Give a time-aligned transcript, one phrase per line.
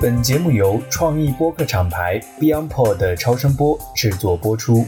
[0.00, 4.84] 本节目由创意播客厂牌 BeyondPod 超声波制作播出。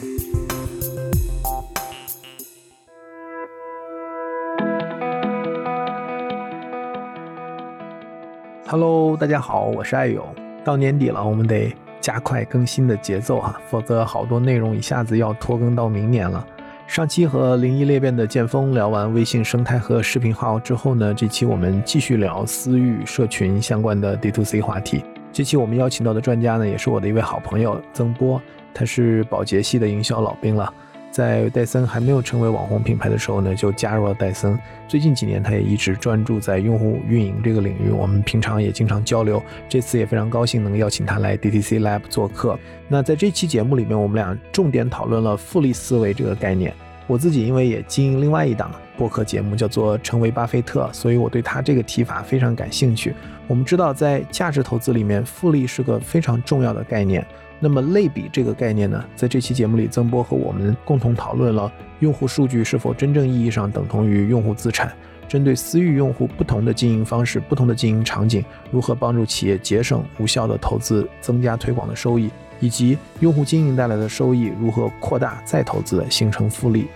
[8.66, 10.22] Hello，大家好，我是爱勇。
[10.62, 16.46] 到年底了，我们得加快更新的节奏哈，否则好多内容一下子要拖更到明年了。
[16.88, 25.05] 上期和灵异裂变的剑锋聊完微信生态和视频号之后呢，这期我们继续聊私域社群相关的 D to C 话题。
[25.30, 28.41] 这期我们邀请到的专家呢，也是我的一位好朋友曾波，
[28.73, 30.73] 他是保洁系的营销老兵了。
[31.11, 34.59] 在戴森还没有成为网红品牌的时候呢，就加入了戴森。
[34.87, 37.91] 最近几年，他也一直专注在用户运营这个领域。
[37.91, 39.43] 我们平常也经常交流。
[39.69, 42.59] 这次也非常高兴能邀请他来 DTC Lab 做客。
[42.87, 46.73] 那在这期节目里面，我们俩重点讨论了复利思维这个概念。
[47.07, 53.15] 我自己因为也经营另外一档播客节目，叫做《成为巴菲特》，所以我对他这个提法非常感兴趣。
[53.47, 57.27] 我们知道，在价值投资里面，复利是个非常重要的概念。
[57.60, 61.70] 那么类比这个概念呢，在这期节目里，曾波和我们共同讨论了
[62.01, 64.92] 用户数据是否真正意义上等同于用户资产，
[65.26, 76.86] 针对私域用户不同的经营方式、不同的经营场景，如何帮助企业节省无效的投资，增加推广的收益，以及用户经营带来的收益如何扩大再投资，形成复利。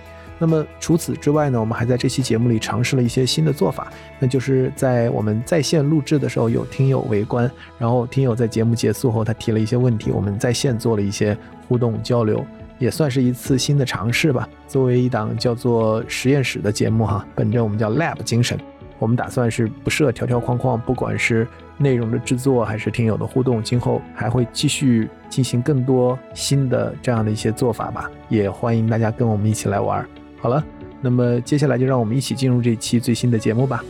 [0.42, 7.48] 那么除此之外呢，我们还在这期节目里尝试了一些新的做法，那就是在我们在线录制的时候有听友围观，
[7.78, 12.44] 然后听友在节目结束后他提了一些问题，我们在线做了一些互动交流，
[12.80, 14.48] 也算是一次新的尝试吧。
[14.66, 18.58] 作为一档叫做实验室的节目哈，本着我们叫 Lab 精神，
[18.98, 21.46] 我们打算是不设条条框框，不管是
[21.78, 30.04] 内容的制作还是听友的互动，今后还会继续进行更多新的这样的一些做法吧，也欢迎大家跟我们一起来玩。
[30.42, 30.60] 好了，
[31.00, 33.84] 那么接下来就让我们一起进入这期最新的节目吧。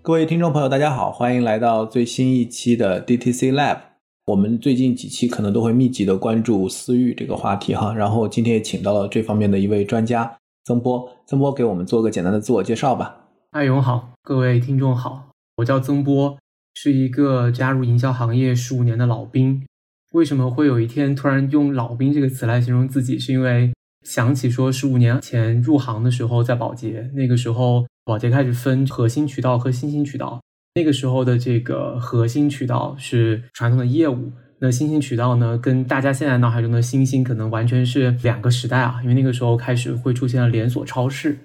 [0.00, 3.80] 各位听众朋友，大家好，欢迎来到最新一期的 DTC Lab。
[4.24, 13.26] 我们最近几期可能都会密集的关注私域这个话题哈，然后今天也请到了这方面的一位专家曾波，曾波给我们做个简单的自我介绍吧。
[13.50, 16.38] 艾勇好，各位听众好，我叫曾波，
[16.72, 19.66] 是一个加入营销行业十五年的老兵。
[20.14, 23.18] 为什么会有一天突然用“老兵”这个词来形容自己？
[23.18, 23.72] 是因为
[24.06, 30.40] 想起说十五年前入行的时候在保洁，那个时候保洁开始分核心渠道和新兴渠道。
[30.76, 34.30] 那个时候的这个核心渠道是传统的业务，
[34.60, 39.00] 那新兴渠道呢，跟大家现在脑海中的新兴可能完全是两个时代啊。
[39.02, 41.36] 因为那个时候开始会出现了连锁超市，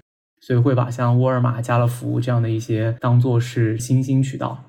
[0.42, 4.64] 所以会把像沃尔玛、家乐福这样的一些当做是新兴渠道。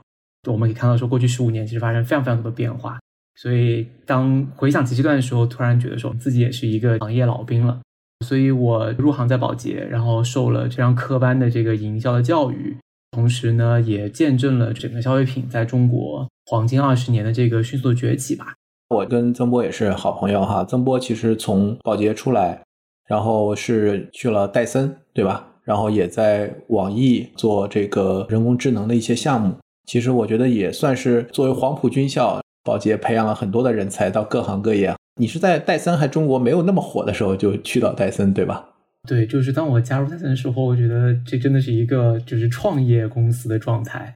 [0.49, 2.99] 我们可以看到说，过去十五年其实发生非常非常多的变化。
[3.41, 7.81] 所以，当回想起这段的时候，突然觉得说自己也是一个行业老兵了。
[8.27, 12.77] 所以我入行在保洁，然后受了非常科班的这个营销的教育，
[13.13, 18.53] 同时呢，也见证了整个消费品在中国黄金二十年的这个迅速的崛起吧。
[18.91, 20.63] 我跟曾波也是好朋友哈。
[20.63, 22.63] 曾波其实从保洁出来，
[23.09, 25.47] 然后是去了戴森，对吧？
[25.65, 29.57] 然后也在网易做这个人工智能的一些项目。
[29.87, 32.39] 其实我觉得也算是作为黄埔军校。
[32.63, 34.95] 保洁培养了很多的人才到各行各业。
[35.21, 38.71] 你是在戴森还中国没有那么火的时候就去到戴森，对吧？
[39.09, 44.15] 对，就是当我加入戴森的时候，我觉得这真的是一个就是创业公司的状态。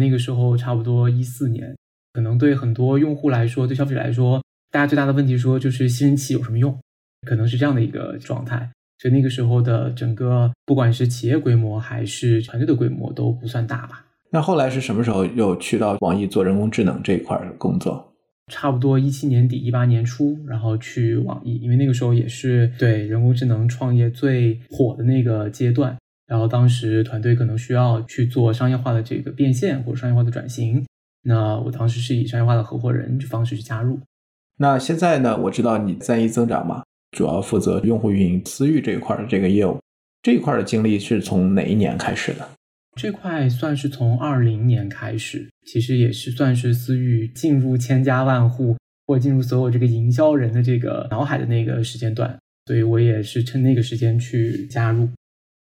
[0.00, 1.74] 那个时候差不多一四年，
[2.12, 6.78] 可能对很多用户来说，对消费者来说，大家最大的问题说就是吸尘器有什么用？
[7.26, 8.70] 可能是这样的一个状态。
[8.98, 14.05] 所以那个时候的整个不管是企业规模还是团队的规模都不算大吧。
[14.30, 18.12] 那后来是什么时候又去到网易做人工智能这一块工作？
[18.52, 25.96] 差不多一七年底一八年初，然后去网易，因为那个时候也是对人工智能创业最火的那个阶段。
[26.26, 30.84] 然后当时团队可能需要去做商业化的这个变现或者商业化的转型，
[31.22, 34.00] 那我当时是以商业化的合伙人这方式去加入。
[34.58, 35.36] 那现在呢？
[35.36, 36.82] 我知道你在一增长嘛，
[37.16, 39.78] 主要负责用户运营私域这一块的这个业务，
[40.22, 42.48] 这一块的经历是从哪一年开始的？
[42.96, 48.74] 这块算是从二零年开始，其实也是算是思域进入千家万户
[49.06, 55.06] 或进入所有这个营销人的这个脑海的那个时间段，所以我也是趁那个时间去加入。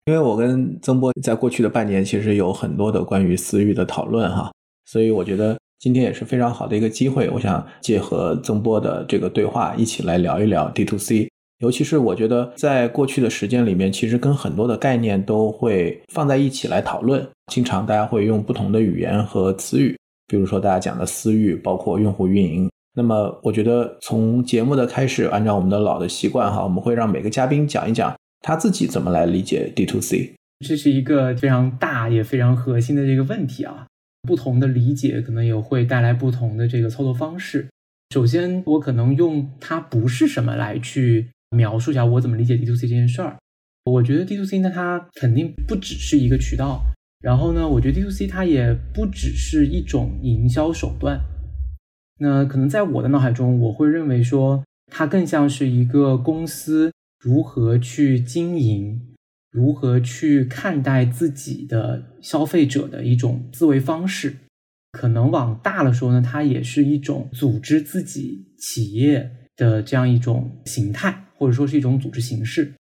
[0.06, 4.52] 因为我跟曾波在过去的半年其实有很多的关于思域的讨论哈，
[4.86, 11.28] 所以我觉得今天也是非常好的一个机会，我想借和曾波的这个对话一起来聊一聊 D to C。
[11.60, 17.26] 尤其是我觉得，在过去的时间里面，其实跟很多的概念都会放在一起来讨论。
[17.52, 19.98] 经常大家会用不同的语言和词语，
[20.28, 22.70] 比如说大家讲的私域，包括用户运营。
[22.98, 30.34] 那么，我觉得从节目的开始，按照我们的老的习惯哈，我们会让每个嘉宾讲一讲他自己怎么来理解 D to C。
[30.66, 33.86] 这是一个非常大也非常核心的这个问题啊。
[34.28, 37.68] 不同的理解可能也会带来不同的这个操作方式。
[38.14, 43.38] 首先，我可能用它不是什么来去描述一下我怎么理解 D to C 这件事儿。
[43.84, 46.84] 我觉得 D to C 呢，它肯定不只是一个渠道。
[47.22, 51.20] 然后呢，我觉得 D to C 它也不只是一种营销手段。
[52.20, 59.02] 那可能在我的脑海中，我会认为说，它更像是一个公司如何去经营。
[59.52, 64.36] 如何去看待自己的消费者的一种思维方式？
[64.92, 72.74] 可能往大了说呢，它也是一种组织自己企业的这样一种形态，或者说是一种组织形式。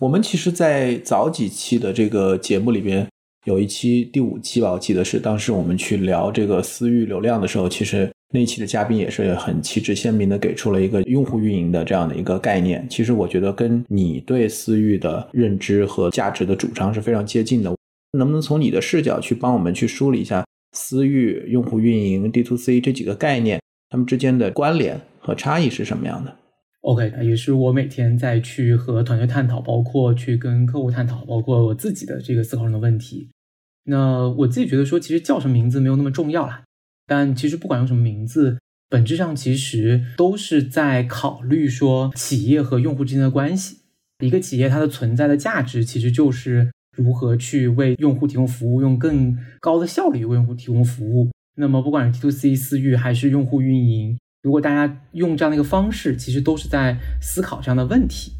[0.00, 3.06] 我们其实，在早几期的这个节目里边，
[3.46, 8.10] 有一期第五期吧，我记得是当时我们去聊这个私域流量的时候，其实。
[8.32, 12.84] 那期的嘉宾也是很旗帜鲜明的给出了一个用户运营的这样的一个概念。
[12.90, 17.72] 其实我觉得跟你对私域的认知和价值的主张是非常接近的。
[18.18, 26.36] 能不能从你的视角去帮我们去梳理一下私域、用户运营、D to C 这几个概念，它们之间的关联和差异是什么样的
[26.84, 33.30] ？OK，也是我每天在去和团队探讨，包括去跟客户探讨，包括我自己的这个思考上的问题。
[33.84, 36.62] 那我自己觉得说，其实叫什么名字没有那么重要啦。
[37.06, 38.58] 但其实不管用什么名字，
[38.90, 43.78] 本质上其实都是在考虑说企业和用户之间的关系。
[44.20, 51.30] 一个企业它的存在的价值，其实就是如何去为用户提供服务，用更高的效率为用户提供服务。
[51.56, 58.34] 那么不管是 T to C 私域还是用户运营，如果大家用这样的一个方式，其实都是在思考这样的问题。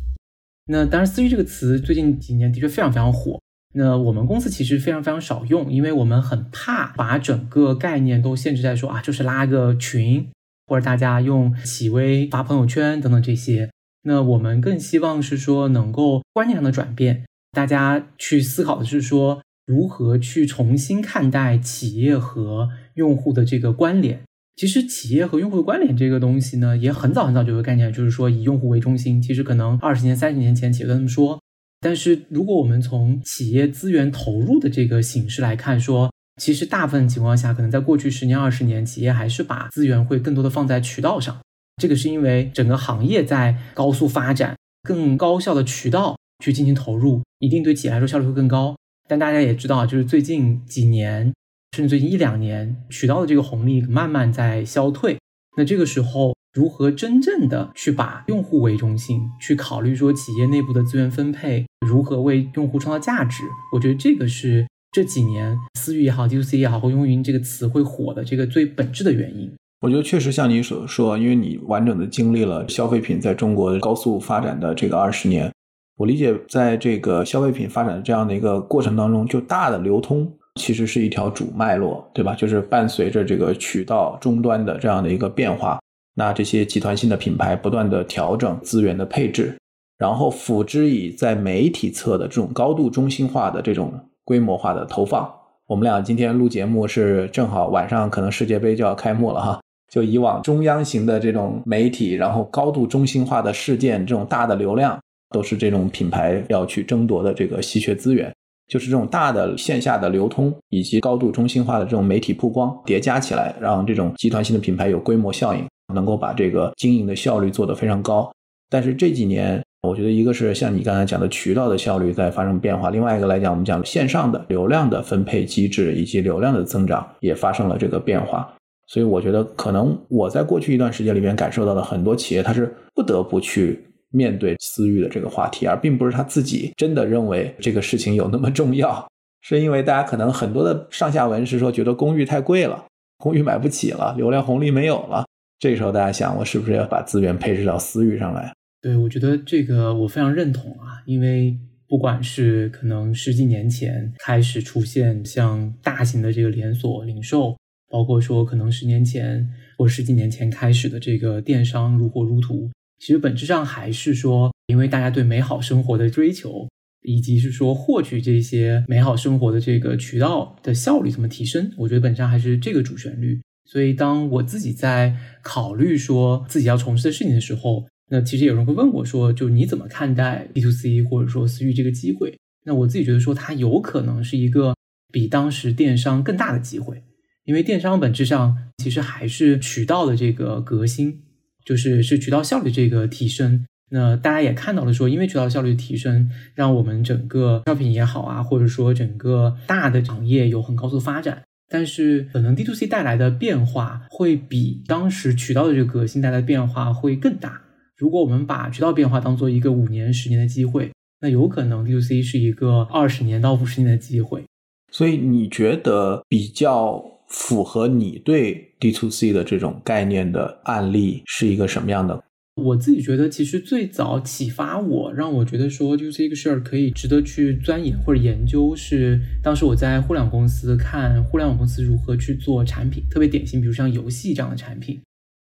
[0.67, 3.41] 那当然，私域这个词最近几年的确非常非常火。
[3.73, 10.29] 那我们公司其实非常非常少用，因为我们很怕把整个概念都限制在说啊，就是拉个群，
[10.67, 13.71] 或者大家用企微发朋友圈等等这些。
[14.03, 24.21] 那我们更希望是说能够观念上的转变，大家去思考的是说如何去重新看待企业和用户的这个关联。
[24.57, 29.21] 其实企业和用户的关联这个东西呢，也很早很早就有概念，就是说以用户为中心。
[29.21, 31.41] 其实可能二十年、三十年前企业都这么说。
[31.81, 36.11] 但是，如果我们从企业资源投入的这个形式来看，说
[36.41, 41.39] 其实大部分情况下，可能在过去十年、二十年，企业还是把资源会更多的放在渠道上。
[41.83, 48.77] 这个是因为整个行业在高速发展，更高效的渠道去进行投入，一定对企业来说效率会更高。
[49.09, 51.35] 但大家也知道，就是最近几年，
[51.75, 55.19] 甚至最近一两年，渠道的这个红利慢慢在消退。
[55.57, 56.33] 那这个时候。
[56.55, 63.43] 如何真正的去把用户为中心，去考虑说企业内部的资源分配，如何为用户创造价值？
[63.73, 69.53] 我觉得这个是这几年私域也好，D to C 也好，或用户运营这个词会火的这个最本质的原因。
[69.81, 75.53] 我觉得确实像你所说，因为你完整的经历了消费品在中国高速发展的这个二十年，
[75.97, 82.35] 我理解在这个消费品发展的这样的一个过程当中，就大的流通其实是一条主脉络，对吧？
[82.35, 85.81] 就是伴随着这个渠道终端的这样的一个变化。
[86.17, 89.57] 那这些集团性的品牌不断的调整资源的配置，
[89.99, 93.93] 然后辅之以在媒体侧的这种高度中心化的这种
[94.25, 95.29] 规模化的投放。
[95.67, 99.61] 我们俩今天录节目是正好晚上，可能世界杯就要开幕了哈。
[99.93, 104.99] 就以往中央型的这种媒体，然后高度中心化的事件，这种大的流量，
[105.31, 108.33] 都是这种品牌要去争夺的这个稀缺资源。
[108.69, 115.65] 就是这种大的线下的流通以及高度中心化的这种媒体曝光叠加起来，让这种集团性的品牌有规模效应。
[115.93, 118.33] 能够把这个经营的效率做得非常高，
[118.71, 128.51] 但是这几年，我觉得一个是像你刚才讲的渠道的效率在发生变化，另外一个来讲，我们讲线上的流量的分配机制以及流量的增长也发生了这个变化。
[128.87, 139.07] 所以我觉得，可能我在过去一段时间里面感受到的很多企业，它是不得不去面对私域的这个话题，而并不是他自己真的认为这个事情有那么重要，
[139.43, 142.85] 是因为大家可能很多的上下文是说觉得公寓太贵了，
[143.19, 145.25] 公寓买不起了，流量红利没有了。
[145.59, 148.55] 这时候大家想，我是不是要把资源配置到私域上来？
[148.81, 157.57] 对，我觉得这个我非常认同啊，因为不管是可能十几年前开始出现像大型的这个连锁零售，
[157.91, 162.71] 包括说可能十年前或十几年前开始的这个电商如火如荼，
[163.05, 166.67] 其实本质上还是说，因为大家对美好生活的追求，
[167.03, 173.39] 以及是说获取这些美好生活的这个渠道的效率怎么提升，我觉得本质上还是这个主旋律。
[173.67, 182.35] 所以，当我自己在考虑说自己要从事的事情的时候，那其实有人会问我说：“就你怎么看待 B to C 或者说私域这个机会？”
[182.65, 184.75] 那我自己觉得说，它有可能是一个
[185.13, 187.03] 比当时电商更大的机会，
[187.45, 191.21] 因为电商本质上其实还是渠道的这个革新，
[191.65, 193.67] 就是是渠道效率这个提升。
[193.91, 201.43] 那大家也看到了说，因为渠道效率提升，让我们整个药品也好啊，或者说整个大的行业有很高速发展。
[201.69, 207.63] 但是可能 D to C 带来的变化会比当时渠道的这个革新带来的变化会更大。
[207.97, 210.91] 如果我们把渠道变化当做一个五年、十年的机会，
[211.21, 214.45] 那有可能 D to C 是一个二十年到五十年的机会。
[214.91, 217.03] 所以你觉得比较
[217.35, 222.23] 符合你对 D to C 的这种概念的案例是一个什么样的？
[222.55, 235.01] 我自己觉得，其实最早启发我，让我觉得说就是这个事儿可以值得去钻研或者研究，是当时我在互联网公司看互联网公司如何去做产品，特别典型，比如像游戏这样的产品，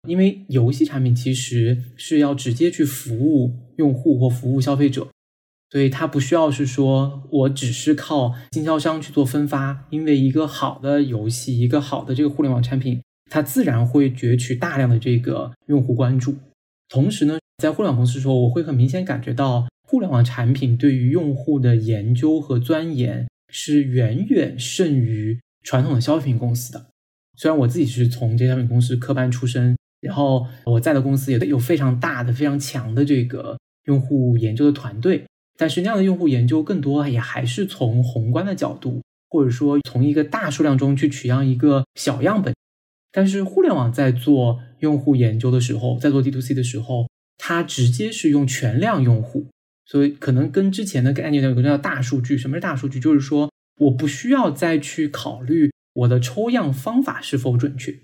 [0.07, 5.09] 因为游戏产品其实是要直接去服务用户或服务消费者，
[5.71, 16.35] 所以它不需要是说我只是靠经销商去做分发，因为一个好的游戏，一个好的这个互联网产品，它自然会攫取大量的这个用户关注。
[16.89, 26.87] 同时呢，在互联网公司说，我会很明显感觉到，互联网产品对于用户的研究和钻研是远远胜于传统的消费品公司的。
[27.37, 35.25] 虽然我自己是从这些消费品公司科班出身，然后我在的公司也有非常大的、非常强的这个用户研究的团队，
[35.59, 42.55] 但是那样的用户研究更多也还是从宏观的角度，或者说从一个大数量中去取样一个小样本。
[43.11, 49.49] 但是互联网在做用户研究的时候，在做 D to C 的时候，它直接是用全量用户，
[49.87, 52.39] 所以可能跟之前的概念有个叫大数据。
[52.39, 53.01] 什么是大数据？
[53.01, 53.51] 就是说
[53.81, 57.99] 我不需要再去考虑我的抽样方法是否准确，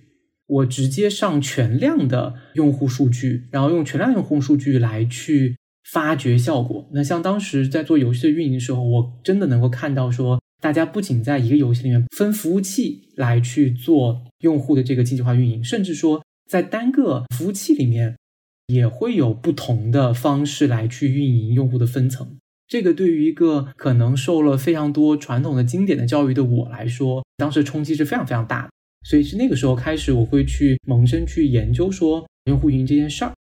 [0.47, 5.57] 我直接上全量的用户数据，然后用全量用户数据来去
[5.91, 6.89] 发掘效果。
[6.93, 10.41] 那像当时在做游戏的运营的时候，我真的能够看到说。
[10.61, 18.17] 大家不仅在一个游戏里面分服务器来去做用户的这个经济化运营，甚至说在单个服务器里面
[18.69, 22.39] 也会有不同的方式来去运营用户的分层。
[22.67, 28.71] 这个对于一个可能受了非常多传统的经典的教育的我来说，当时冲击是非常非常大的。
[29.07, 33.35] 所以是那个时候开始，我会去萌生去研究说用户运营这件事儿。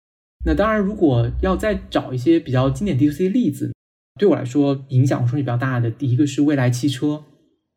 [0.43, 3.71] 那当然，如果要再找一些比较经典 DTC 的例子。
[4.19, 7.23] 对我来说，影响冲击比较大的第一个是未来汽车。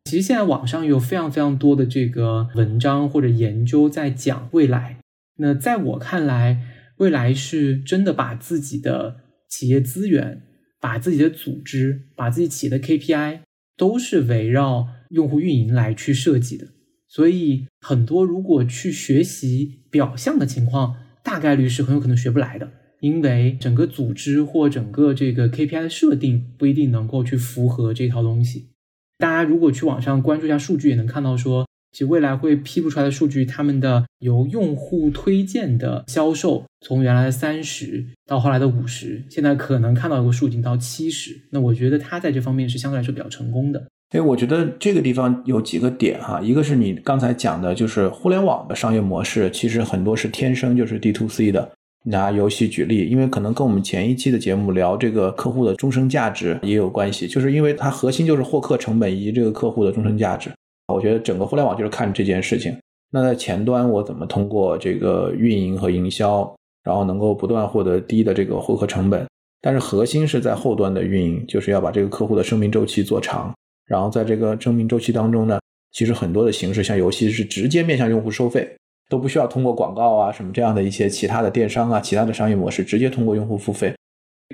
[0.05, 4.99] 其实现在网上有非常非常多的这个文章或者研究在讲未来。
[5.37, 6.61] 那在我看来，
[6.99, 9.17] 未来是真的把自己的
[9.49, 10.43] 企业资源、
[10.81, 13.41] 把自己的组织、把自己企业的 KPI
[13.77, 16.69] 都是围绕用户运营来去设计的。
[17.09, 22.71] 所以，很多如果去学习表象的情况，大概率是很有可能学不来的。
[23.01, 28.71] 因为整个组织或整个这个 KPI 的设定不一定能够去符合这套东西。
[29.19, 41.39] 大家如果去网上关注一下数据，也能看到说，其实未来会披露出来的数据，他们的由用户推荐的销售，从原来的三十到后来的五十，现在可能看到一个数据到七十。
[41.51, 43.87] 那我觉得他在这方面是相对来说比较成功的。
[44.15, 51.69] 所以，我觉得这个地方有几个点哈，一个是你刚才讲的，就是互联网的商业模式，其实很多是天生就是 D to C 的。
[52.05, 60.49] 拿游戏举例，因为可能跟我们前一期的节目聊这个客户的终生价值也有关系，就是因为它核心就是获客成本以及这个客户的终生价值。
[60.95, 62.73] 我觉得整个互联网就是看这件事情。
[63.11, 66.55] 那在前端，我怎么通过这个运营和营销，
[66.85, 69.27] 然后能够不断获得低的这个获客成本？
[69.61, 73.53] 但是核心是在后端的运营，就是要把这个客户的生命周期做长。
[73.87, 75.59] 然后在这个生命周期当中呢，
[75.93, 78.77] 其实很多的形式，像游戏是直接面向用户收费。
[79.11, 83.95] 都不需要通过广告啊什么这样的一些其他的电商啊其他的商业模式，直接通过用户付费，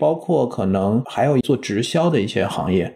[0.00, 2.92] 包括可能还有做直销的一些行业，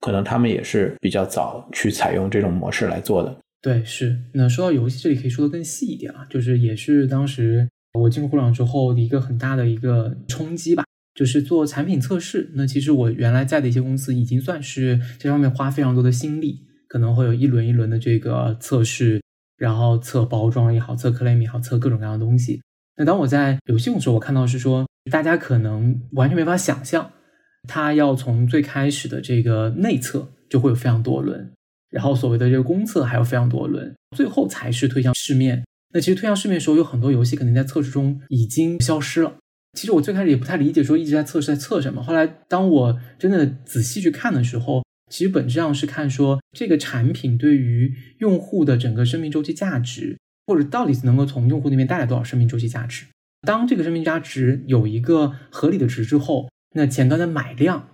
[0.00, 3.34] 可能他们也是比较早去采用这种模式来做的。
[3.62, 4.18] 对，是。
[4.34, 10.84] 那说到游戏，这里可以说的更细一点啊，就是也是当时我进入互联网之后的一个很大的一个冲击吧，
[11.18, 12.52] 就是做产品测试。
[12.54, 19.20] 那其实我原来在的一些公司已经算是这方面花非常多的心力，可能会有一轮一轮的这个测试。
[19.56, 22.62] 然后测包装也好，测 claim 也好，测各种各样的东西。
[22.96, 27.10] 那当我在游戏的时候，我看到是说，大家可能完全没法想象，
[27.66, 31.52] 它要从最开始的这个内测就会有非常多轮，
[31.90, 35.64] 然后所谓的这个公测还有非常多轮，最后才是推向市面。
[35.92, 39.38] 那其实推向市面的时候，有很多游戏可能在测试中已经消失了。
[39.78, 42.02] 其实我最开始也不太理解，说一直在测试在测什么。
[42.02, 50.18] 后来当我真的仔细去看的时候，其实本质上是看说这个产品对于用户的整个生命周期价值，
[50.48, 53.04] 或者到底能够从用户那边带来多少生命周期价值。
[53.46, 57.88] 当这个生命价值有一个合理的值之后，那前端的买量，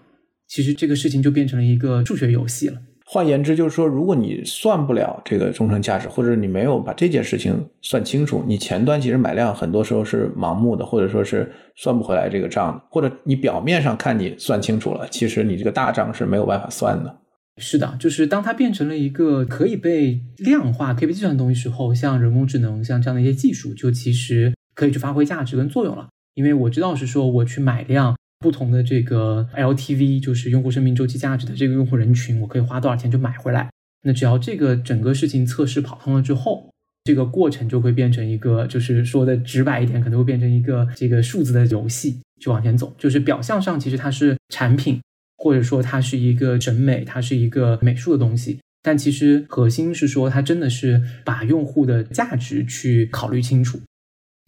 [0.49, 2.81] 其实这个事情就变成了一个数学游戏了。
[3.07, 12.83] 换言之，就是说，如果你算不了这个终身价值，或者你没有把这件事情算清楚，你前端其实买量很多时候是盲目的，或者说是算不回来这个账的。
[12.91, 17.15] 或者你表面上看你算清楚了，其实你这个大账是没有办法算的。
[17.59, 26.09] 是的，就是当它变成了一个可以被量化、可以被计算的东西时候，像人工智能、像这样的一些技术，就其实可以去发挥价值跟作用了。
[26.35, 33.71] 因为我知道是说，我去买量不同的这个 LTV，就是用户生命周期价值的这个用户人群，我可以花多少钱就买回来。
[34.03, 36.71] 那只要这个整个事情测试跑通了之后，
[37.05, 42.95] 这个过程就会变成一个，就是说的直白一点，可能会变成一个这个数字的游戏，就往前走。
[42.99, 45.01] 就是表象上其实它是产品。
[45.37, 53.79] 或者说它是一个审美，它是一个美术的东西，但其实核心是说它真的是把用户的价值去考虑清楚。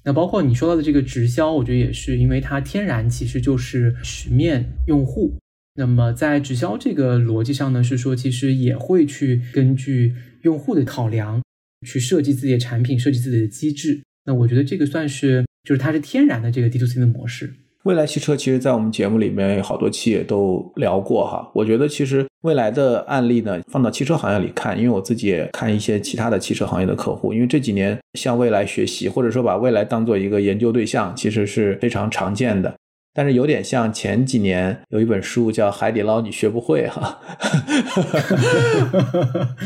[0.06, 5.34] 那包括你说到的这个直销，我觉得也是，因为它天然其实就是直面用户。
[5.74, 11.42] 那么在直销这个逻辑上呢，是说其实也会去根据用户的考量
[11.84, 14.04] 去设计自己的产品，设计自己的机制。
[14.26, 17.52] 那我觉得这个算是就是它是天然的这个 D to C 的模式。
[17.86, 21.48] 未来汽车其实，在我们节目里面有好多期也都聊过哈。
[21.54, 32.74] 我觉得其实未来的案例呢，放到汽车行业里看，因为我自己也看一些其他的汽车行业的客户，因为这几年向未来学习，或者说把未来当做一个研究对象，其实是非常常见的。
[33.16, 37.18] 但是有点像前几年有一本书叫《海底捞你学不会》 哈，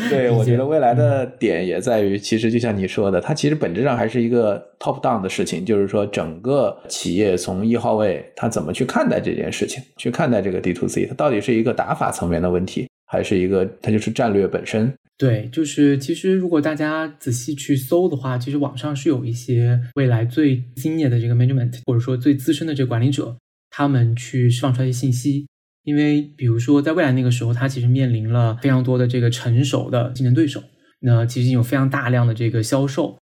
[0.09, 14.93] 对我觉得未来的点也在于，其实就像你说的，它其实本质上还是一个 top down 的事情，就是说整个企业从一号位，他怎么去看待这件事情，去看待这个 D to C，它到底是一个打法层面的问题，还是一个它就是战略本身？
[15.21, 23.37] 对，就是其实如果大家仔细去搜的话，其实网上是有一些未来最经验的这个 management，或者说最资深的这个管理者，
[23.69, 25.47] 他们去释放出来一些信息。
[25.85, 30.63] 因为比如说在未来那个时候，他其实面临了非常多的这个成熟的竞争对手，
[31.01, 33.19] 那其实有非常大量的这个销售。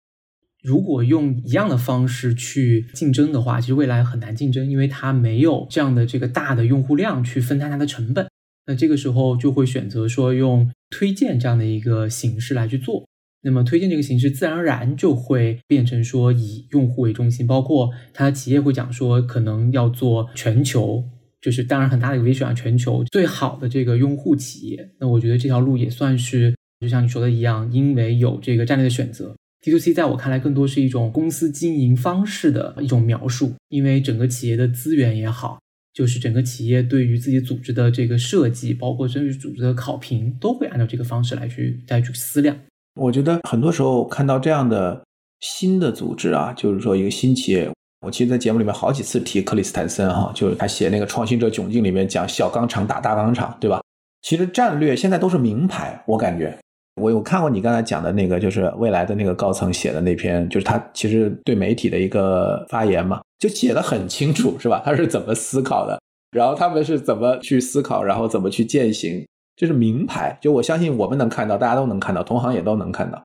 [0.63, 8.27] 如果用一样的方式去竞争的话，其实未来很难竞争，因为它没有这样的这个大的用户量去分摊它的成本。
[8.67, 13.07] 那这个时候就会选择说用推荐这样的一个形式来去做，
[13.43, 21.05] 那么推荐这个形式自然而然就会变成说以用户为中心，包括他企业会讲说可能要做全球，
[21.41, 24.91] 就是当然很大的一个 vision 啊，全球最好的这个用户企业。
[24.99, 35.59] 那我觉得这条路也算是就像你说的一样，因为有这个战略的选择，D to C 在我看来更多是一种公司经营方式的一种描述，因为整个企业的资源也好。
[35.97, 42.55] 就是整个企业对于自己组织的这个设计，包括针于组织的考评，都会按照这个方式来去再去思量。
[43.01, 45.03] 我觉得很多时候看到这样的
[45.41, 47.71] 新的组织啊，就是说一个新企业，
[48.03, 53.81] 我其实，在节目里面好几次提克里斯坦森哈，就是他写那个《创新者窘境》里面讲小钢厂打大钢厂，对吧？
[54.21, 56.59] 其实战略现在都是名牌，我感觉。
[57.01, 64.81] 我有看过你刚才讲的那个，就是未来的那个高层写的那篇，就是他其实对媒体的一个发言嘛，就写的很清楚，是吧？
[64.83, 70.39] 他是怎么思考的，然后他们是怎么去思考，然后怎么去践行，这是名牌。
[70.41, 73.23] 就我相信我们能看到，大家都能看到，同行也都能看到。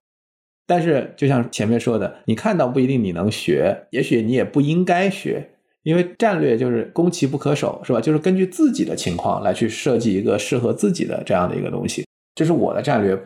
[0.68, 5.50] 但是就像前面说的，你看到不一定你能学，也许你也不应该学，
[5.84, 8.02] 因为战略就是攻其不可守，是吧？
[8.02, 12.06] 就是根据自己的情况来去设计一个适合自己的这样的一个东西，
[12.36, 13.18] 这是我的战略。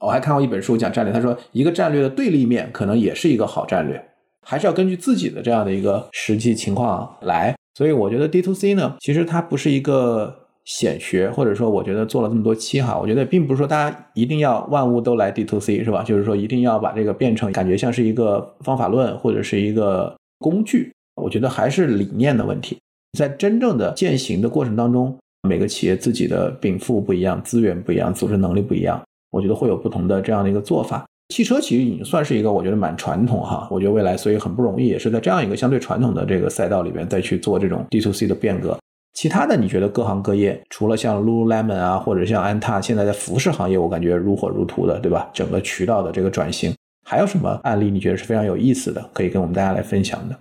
[0.00, 4.02] 我还看过一本书讲战略，他说一个战略的对立面可能也是一个好战略，
[4.46, 7.54] 还是要根据自己的这样的一个实际情况来。
[7.74, 10.34] 所以我觉得 D to C 呢，其实它不是一个
[10.64, 16.02] 显学，或者说我觉得做了这么多期哈，我觉得并不是说大家一定要万物都来 D to C 是吧？
[16.02, 22.78] 就是说一定要把这个变成感觉像是一个方法论或者是一个工具，我觉得还是理念的问题。
[23.18, 25.16] 在真正的践行的过程当中，
[25.48, 29.00] 每个企业自己的禀赋不一样，资源不一样，组织能力不一样。
[29.30, 31.04] 我觉得会有不同的这样的一个做法。
[31.28, 38.76] 汽车其实已经算是一个我觉得蛮传统哈，我觉得未来所以很不容易，也是在这样一个相对传统的这个赛道里边再去做这种 D to C 的变革。
[39.12, 45.28] 其他的你觉得各行各业，除了像 Lululemon 啊，或者像安踏，现在在服饰行业我感觉如火如荼的，对吧？
[45.32, 50.36] 整个渠道的这个转型，还有什么案例你觉得是非常有意思的，可以跟我们大家来分享的？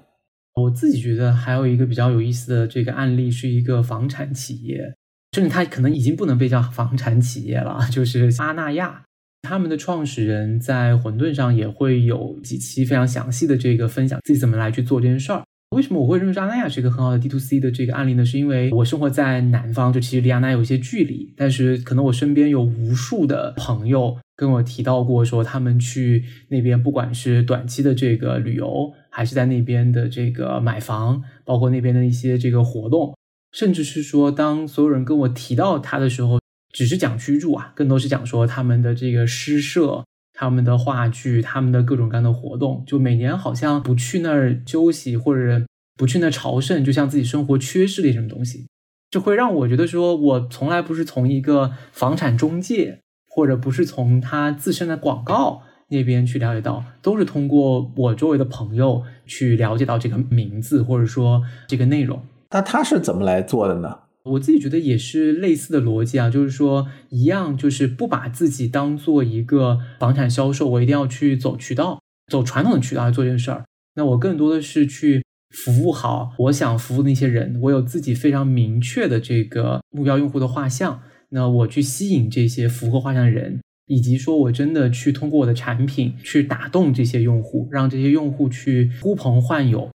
[0.55, 4.95] 我自己觉得还有一个比较有意思的这个案例，是一个房产企业，
[5.31, 9.03] 甚至它可能已经不能被叫房产企业了，就是阿那亚。
[9.41, 15.43] 他们的创始人在混沌上也会有几期非常详细的这个分享自己怎么来去做这件事儿。
[15.75, 18.25] 为什么我会认为阿那亚是一个很好的 D to C 的这个案例呢？
[18.25, 33.15] 是因为我生活在南方，就其实离阿那有一些距离，但是可能我身边有无数的朋友跟我提到过，说他们去那边，不管是短期的这个旅游，还是在那边的这个买房，包括那边的一些这个活动，
[33.51, 36.39] 甚至是说当所有人跟我提到他的时候。
[36.71, 42.83] 只是讲居住啊，更多是讲说他们的这个诗社、他们的话剧、他们的各种各样的活动。
[42.85, 45.65] 就每年好像不去那儿休息或者
[45.97, 48.67] 不去那儿朝圣，就像自己生活缺失了一什么东西。
[49.09, 62.21] 就会让我觉得说，我从来不是从一个房产中介，或者不是从他自身的广告那边去了解到，都是通过我周围的朋友去了解到这个名字，或者说这个内容。
[62.51, 63.99] 那他是怎么来做的呢？
[64.23, 73.63] 我自己觉得也是类似的逻辑啊，就是说一样，就是不把自己当做一个房产销售，我一定要去走渠道，走传统的渠道来做这件事儿。
[73.95, 75.23] 那我更多的是去。
[75.49, 81.01] 服务好我想服务那些人，我有自己非常明确的这个目标用户的画像。
[81.29, 89.89] 那我去吸引这些符合画像的人，以及说我真的去通过我的产品去打动这些用户，让这些用户去呼朋唤友。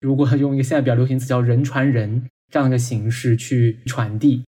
[0.00, 4.44] 如果用一个现在比较流行词叫“人传人”这样一个形式去传递，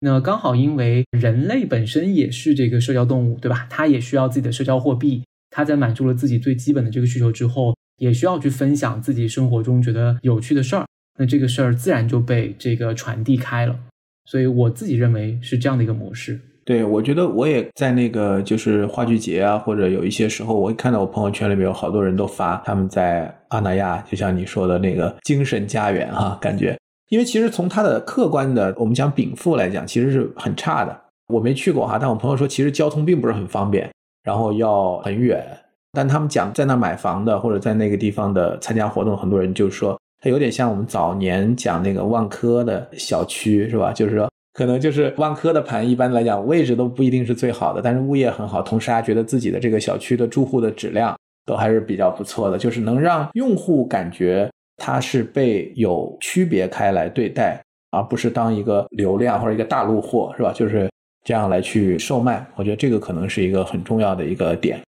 [0.00, 3.66] 那刚好因为人类本身也是这个社交动物，对吧？
[3.68, 5.22] 它也需要自己的社交货币。
[5.50, 7.74] 它在满足了自己最基本的这个需求之后。
[7.98, 10.84] 也需要去分享自己生活中觉得有趣的事儿，
[11.20, 13.78] 那这个事儿自然就被这个传递开了。
[14.24, 16.40] 所以我自己认为是这样的一个模式。
[16.64, 30.96] 对，我觉得我也在那个就是话剧节啊，或者有一些时候，我会看到我朋友圈里面有好多人都发他们在阿那亚，就像你说的那个精神家园哈，感觉，因为其实从它的客观的我们讲禀赋来讲，其实是很差的。
[31.28, 33.90] 我没去过哈，但我朋友说其实交通并不是很方便，
[34.22, 35.44] 然后要很远。
[35.92, 43.92] 但他们讲在那买房的，或者在那个地方的参加活动，很多人就说，它有点像我们早年讲那个万科的小区，是吧？
[43.92, 60.52] 就是说，可能就是万科的盘，一般来讲位置都不一定是最好的，但是物业很好，同时还觉得自己的这个小区的住户的质量都还是比较不错的，就是能让用户感觉它是被有区别开来对待，而不是当一个流量或者一个大陆货，是吧？
[60.52, 60.90] 就是
[61.24, 62.46] 这样来去售卖。
[62.56, 64.80] 我觉得这个可能是一个很重要的一个点。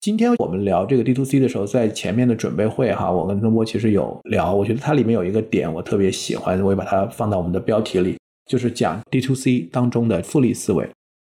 [0.00, 10.88] 今天我们聊这个 D to C 的时候，在前面的准备会哈，我跟曾波其实有聊，我觉得它里面有一个点我特别喜欢，我也把它放到我们的标题里，就是讲 D to C 当中的复利思维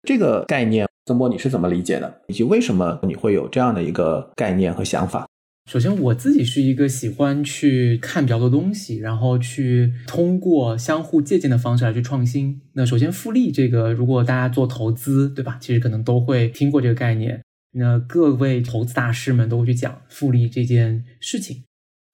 [0.03, 0.87] 这个概念。
[1.07, 2.21] 曾波你是怎么理解的？
[2.27, 5.27] 以及为什么你会有这样的一个概念和想法？
[5.71, 12.61] 首先，我自己是一个喜欢去看比较多东西，然后去通过相互借鉴的方式来去创新。
[12.75, 15.57] 那首先，复利这个，如果大家做投资，对吧？
[15.61, 17.42] 其实可能都会听过这个概念。
[17.73, 21.64] 那各位投资大师们都会去讲复利这件事情，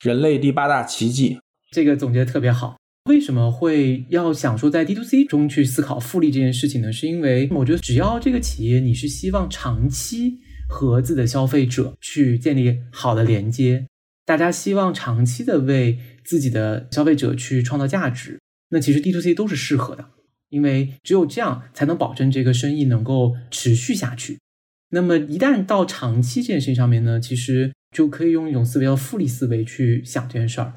[0.04, 1.38] 人类第八大奇迹，
[1.72, 2.76] 这个总结的特别好。
[3.10, 6.90] 为什么会要想说在 D to C 中去思考复利这件事情呢？
[6.90, 10.38] 是因为我觉得只要这个企业你是希望长期
[10.70, 13.86] 和自己的消费者去建立好的连接，
[14.24, 18.40] 大家希望长期的为自己的消费者去创造价值，
[18.70, 20.08] 那其实 D to C 都是适合的，
[20.48, 24.38] 因为只有这样才能保证这个生意能够持续下去。
[24.88, 30.72] 那么一旦到长期这件事情上面呢，其实就可以用一种思维叫复利思维去想这件事儿。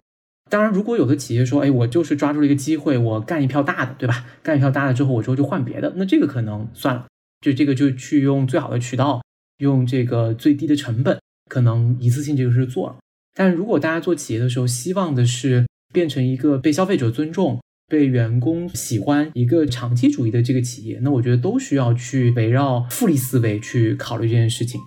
[0.49, 4.25] 当然，如果有的企业说，哎，我就是抓住了一个机会，我干一票大的，对吧？
[4.41, 7.05] 干一票大的之后，我之后就换别的，那这个可能算了，
[7.41, 9.21] 就这个就去用最好的渠道，
[9.59, 12.95] 用这个最低的成本，可能一次性这个事做了。
[13.33, 17.59] 但如果大家做企业的时候，希望的是变成一个被消费者尊重。
[17.89, 24.77] 被员工喜欢一个长期主义的这个企业，那我觉得都需要去围绕复利思维去考虑这件事情。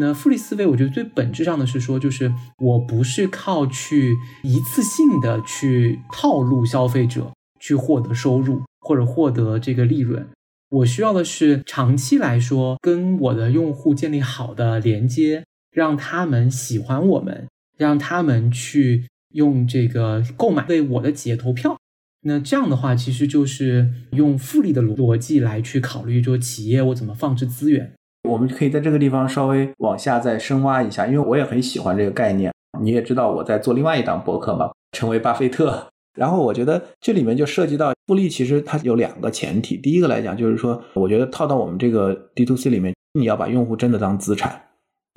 [0.00, 10.28] 那复利思维，我觉得最本质上的是说，就是我不是靠去一次性的去套路消费者去获得收入或者获得这个利润，
[10.70, 21.76] 我需要的是长期来说跟我的用户建立好的连接，让他们喜欢我们，让他们去用这个购买为我的企业投票。
[22.22, 27.94] 那这样的话，其实就是用复利的逻辑来去考虑，说企业我怎么放置资源。
[28.28, 32.52] 我们可以在这个地方稍微往下再深挖一下，因为我也很喜欢这个概念。
[32.80, 35.88] 你也知道我在做另外一档博客嘛，成为巴菲特。
[36.14, 39.76] 然后我觉得这里面就涉及到复利，其实它有两个前提。
[39.76, 44.60] 第一个来讲，就是说，我觉得套到我们这个 D to C 里面，你要把用户真的当资产。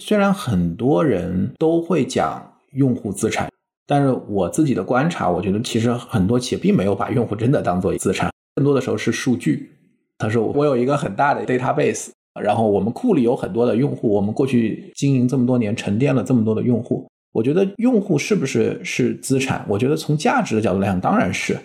[0.01, 3.49] 虽然很多人都会讲用户资产。
[3.87, 9.69] 但是我自己的观察，我觉得其实很多企业并没有把用户真的当做资产，更多的时候是数据。
[10.17, 17.05] 他说我有一个很大的 database，然后我们库里有很多的用户，我们过去经营这么多年，沉淀了这么多的用户。
[17.33, 19.65] 我觉得用户是不是是资产？
[19.67, 21.57] 我觉得从价值的角度来讲，当然是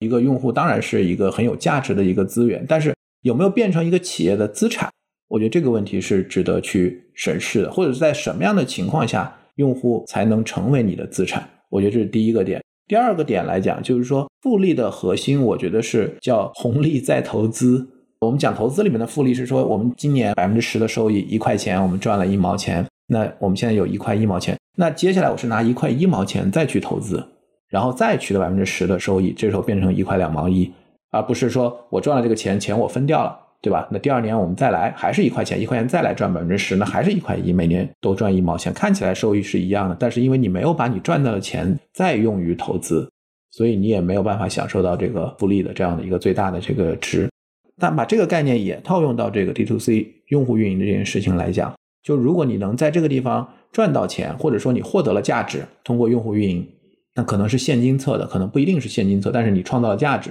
[0.00, 2.64] 一个用户，当然是一个很有价值的一个资源。
[2.68, 4.88] 但是有没有变成一个企业的资产？
[5.28, 11.48] 我觉得这个问题是值得去审视的，或者是在什么样的情况下，用户才能成为你的资产？
[11.68, 12.62] 我觉得这是第一个点。
[12.86, 17.86] 第二个点来讲，就是说复利的核心，我觉得是叫红利再投资。
[18.20, 27.24] 我们讲投资里面的复利是说，我们今年百分之十的收益，一块钱我们赚了一毛钱，那我们现在有一块一毛钱，那接下来我是拿一块一毛钱再去投资，
[27.68, 30.68] 然后再取得百分之十的收益，这时候变成一块两毛一。
[31.10, 33.86] 而不是说我赚了这个钱，钱我分掉了，对吧？
[33.88, 43.08] 那第二年我们再来，还是一块钱，一块钱再来赚百分之十，那还是一块一，每年都赚一毛钱，看起来收益是一样的，但是因为你没有把你赚到的钱再用于投资，
[43.52, 47.30] 所以你也没有办法享受到这个复利的这样的一个最大的这个值。
[47.78, 56.68] 但把这个概念也套用到这个 D to C 用户运营的这件事情来讲，就如果你能在这个地方赚到钱，或者说你获得了价值，通过用户运营，
[57.14, 60.30] 那可能是现金侧的，可能不一定是现金侧，但是你创造了价值，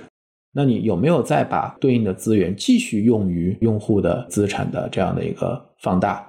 [0.54, 6.26] 那你有没有再把对应的资源继续用于用户的资产的这样的一个放大？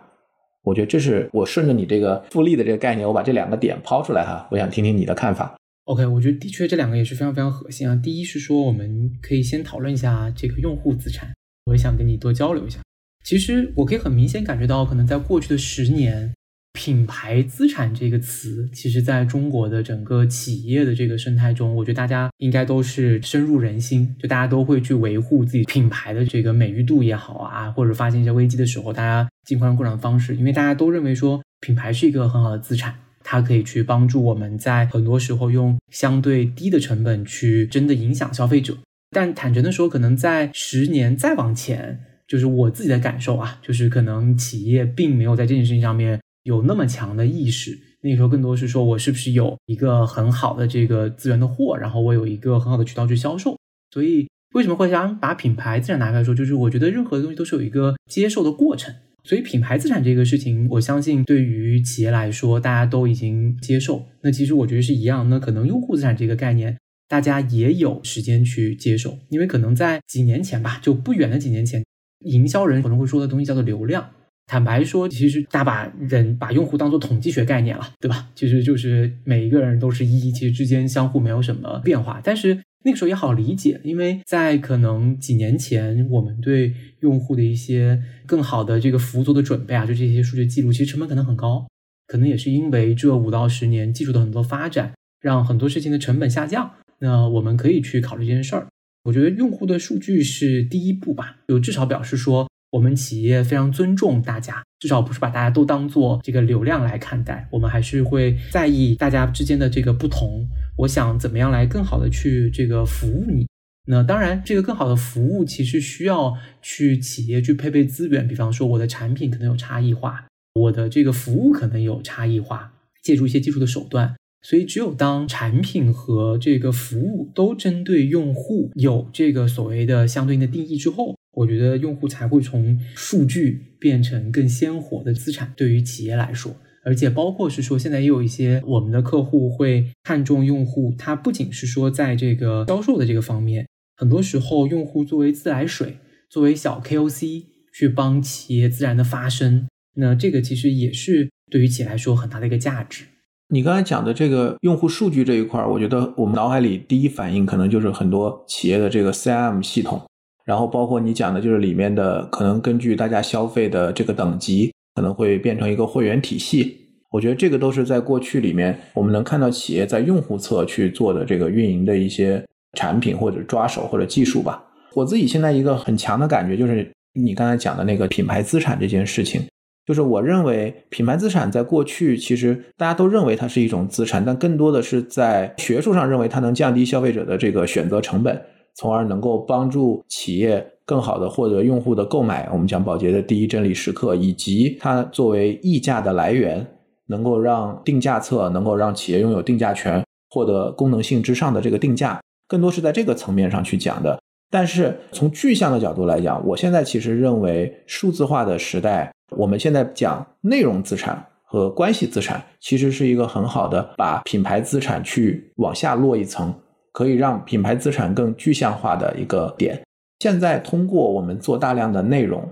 [0.62, 5.54] 我觉得这是我顺着你这个复利的这个概念，我把这两个点抛出来哈，我想听听你的看法。
[5.88, 7.96] OK，我觉得的确这两个也是非常非常核心啊。
[7.96, 11.32] 第一是说，我们可以先讨论一下这个用户资产，
[11.64, 12.78] 我也想跟你多交流一下。
[13.24, 16.30] 其实我可以很明显感觉到，可能在过去的十年，
[16.74, 32.94] 品牌资产这个词，其实在中国的整个企业的这个生态中，我觉得大家应该都是深入人心，就大家都会去维护自己品牌的这个美誉度也好啊，或者发现一些危机的时候，大家尽快用各种方式，因为大家都认为说品牌是一个很好的资产。
[33.30, 38.78] 它可以去帮助我们在很多时候用相对低的成本去真的影响消费者，
[39.10, 47.78] 但坦诚的说，可能在十年再往前，就是我自己的感受啊，就是可能企业并没有在这件事情上面有那么强的意识。
[48.00, 53.58] 那个时候更多是说我是不是有一个很好的这个资源的货，然后我有一个很好的渠道去销售。
[53.90, 58.94] 所以为什么会想把品牌自然拿出来说，就是我觉得任何东西都是有一个接受的过程。
[59.28, 64.06] 所以品牌资产这个事情，我相信对于企业来说，大家都已经接受。
[64.22, 65.28] 那其实我觉得是一样。
[65.28, 71.84] 那可能用户资产这个概念，大家也有时间去接受，因为可能在几年前吧，就不远的几年前，
[72.24, 74.08] 营销人可能会说的东西叫做流量。
[74.46, 78.30] 坦白说，其实大把人把用户当做统计学概念了，对吧？
[78.34, 82.18] 其实就是每一个人都是一，其实之间相互没有什么变化。
[82.24, 91.66] 但是那个时候也好理解，因为在可能几年前，我们对用户的一些更好的这个服务做的准备啊，就这些数据记录，其实成本可能很高。
[92.06, 96.70] 可能也是因为这五到十年技术的很多发展，让很多事情的成本下降。
[97.00, 98.66] 那我们可以去考虑这件事儿。
[99.04, 102.48] 我觉得用户的数据是第一步吧，就至少表示说。
[102.70, 107.48] 我们企业非常尊重大家，至少不是把大家都当做这个流量来看待。
[107.50, 110.46] 我们还是会在意大家之间的这个不同。
[110.78, 113.46] 我想怎么样来更好的去这个服务你？
[113.86, 118.26] 那当然，这个更好的服务其实需要去企业去配备资源。
[118.26, 124.14] 比方说，我的产品可能有差异化，我的这个服务可能有差异化，借助一些技术的手段。
[124.42, 131.16] 所以，只有当产品和这个服务都针对用户有这个所谓的相对应的定义之后。
[131.32, 136.52] 我觉得用户才会从数据变成更鲜活的资产，对于企业来说，
[136.88, 145.98] 而且包括是说，现在也有一些我们的客户会看重用户，他不仅是说在这个销售的这个方面，很多时候用户作为自来水，
[146.30, 153.04] 作为小 KOC 去帮企业自然的发声，那这个其实也是对于企业来说很大的一个价值。
[153.50, 160.02] 你刚才讲的这个用户数据这一块，我觉得我们脑海里第一反应可能就是很多企业的这个 CRM 系统。
[160.46, 166.76] 然后包括你讲的，就是里面的可能根据大家消费的这个等级，可能会变成一个会员体系。
[167.12, 172.44] 我觉得这个都是在过去里面我们能看到企业在用户侧去做的这个运营的一些
[172.76, 174.60] 产品或者抓手或者技术吧。
[174.94, 179.40] 我自己现在一个很强的感觉就是你刚才讲的那个品牌资产这件事情，
[179.86, 188.42] 就是我认为品牌资产在过去其实大家都认为它是一种资产，但更多的是在学术上认为它能降低消费者的这个选择成本。
[188.78, 192.48] 从而能够帮助企业更好的获得用户的购买。
[192.52, 196.64] 我们讲宝洁的第一真理时刻，以及它作为溢价的来源，
[197.08, 204.16] 能够让定价侧能够让企业拥有定价权，获得功能性之上的这个定价，更多是在这个层面上去讲的。
[204.48, 216.54] 但是从具象的角度来讲，我现在其实认为数字化的时代，我们现在讲内容资产和关系资产，其实是一个很好的把品牌资产去往下落一层。
[216.98, 219.80] 可以让品牌资产更具象化的一个点。
[220.18, 222.42] 现在通过我们做大量的内容，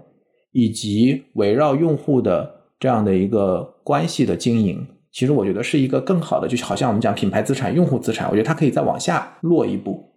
[0.53, 10.13] 以及围绕用户的这样的一个关系的经营，其实我觉得是一个更好的，就好像我们讲品牌资产、用户资产，我觉得它可以再往下落一步。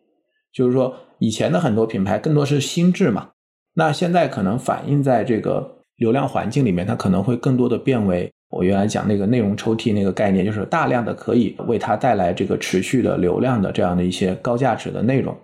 [0.54, 3.32] 就是说，以前的很多品牌更多是心智嘛，
[3.74, 8.32] 那现在可能反映在这个流量环境里面，它可能会更多的变为。
[8.50, 15.36] 我原来讲那个内容抽屉那个概念，就是大量的可以为它带来这个持续的流量的这样的一些高价值的内容。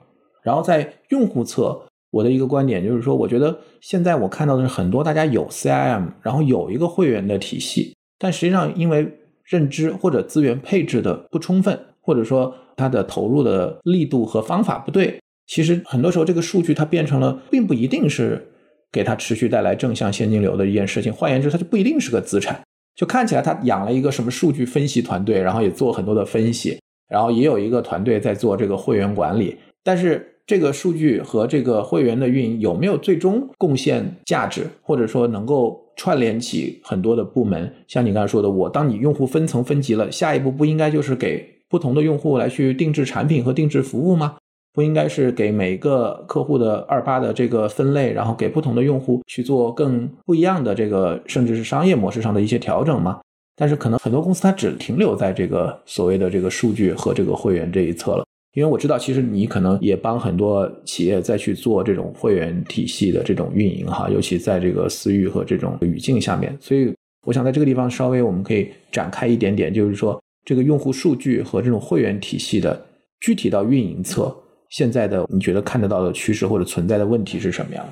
[0.44, 1.80] 然后在用户侧，
[2.12, 9.08] 我的一个观点就是说，我觉得现在我看到的是很多大家有 CIM，然后有一个会员的体系，但实际上因为
[9.44, 18.48] 认知或者资源配置的不充分，或者说它的投入的力度和方法不对，其实很多时候这个数据它变成了，并不一定是
[18.91, 21.13] 给它持续带来正向现金流的一件事情。
[21.13, 22.60] 换言之，它就不一定是个资产。
[22.95, 26.79] 就看起来他养了一个什么数据分析团队，然后也做很多的分析，
[27.10, 29.58] 然后也有一个团队在做这个会员管理。
[29.84, 37.71] 但是这个数据和这个会员的运营有没有最终贡献价值，或者说能够串联起很多的部门？
[37.88, 44.38] 像你刚才说的，我当你用户分层分级了，下一步不应该就是给不同的用户来去定制产品和定制服务吗？
[44.75, 53.21] 不应该是给每个客户的二八的这个分类，然后给不同的用户去做更不一样的这个，甚至是商业模式上的一些调整吗？
[53.55, 58.25] 但是可能很多公司它只停留在这个所谓的这个数据和这个会员这一侧了。
[58.53, 66.53] 因为我知道，其实你可能也帮很多企业再去做这种会员体系的这种运营哈，尤其在这个私域和这种语境下面。
[66.59, 66.93] 所以
[67.25, 72.85] 我想在这个地方稍微我们可以展开一点点，就是说这个用户数据和这种会员体系的
[73.21, 74.35] 具体到运营侧。
[74.69, 77.88] 现在的你觉得看得到的趋势或者存在的问题是什么样？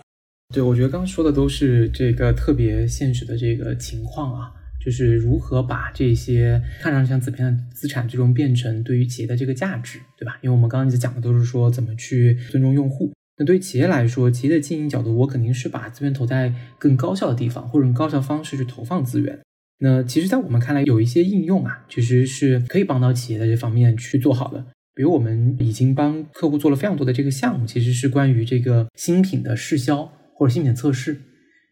[0.54, 4.52] 对，我觉得刚刚说的都是这个特别现实的这个情况啊，
[4.84, 10.38] 就是如何把这些看上去像纸片的资产，最终变成对于企业的这个价值，对吧？
[10.42, 13.12] 因为我们刚刚一直讲的都是说怎么去尊重用户。
[13.38, 19.40] 那对于企业来说，企业的经营角度，我肯定是把资源投在更高效的地方，或者用高效方式去投放资源。
[19.80, 24.64] 那其实，在我们看来，有一些应用啊，其实是可以帮到企业在这方面去做好的。
[24.96, 31.20] 比如我们已经帮客户做了非常多的这个项目，其实是关于这个新品的试销或者新品测试。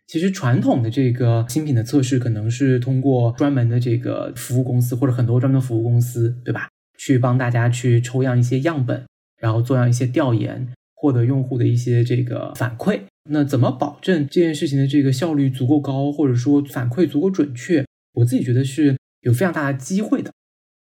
[0.08, 6.68] 其实传统的这个新品的测试，可能是通过专门的这个服务公司或者很多专门的服务公司，对吧？
[6.98, 9.06] 去帮大家去抽样一些样本，
[9.40, 13.00] 然后做样一些调研，获得用户的一些这个反馈。
[13.30, 17.86] 那怎么保证这件事情的这个效率足够高，或者说反馈足够准确？
[18.14, 20.32] 我自己觉得是有非常大的机会的。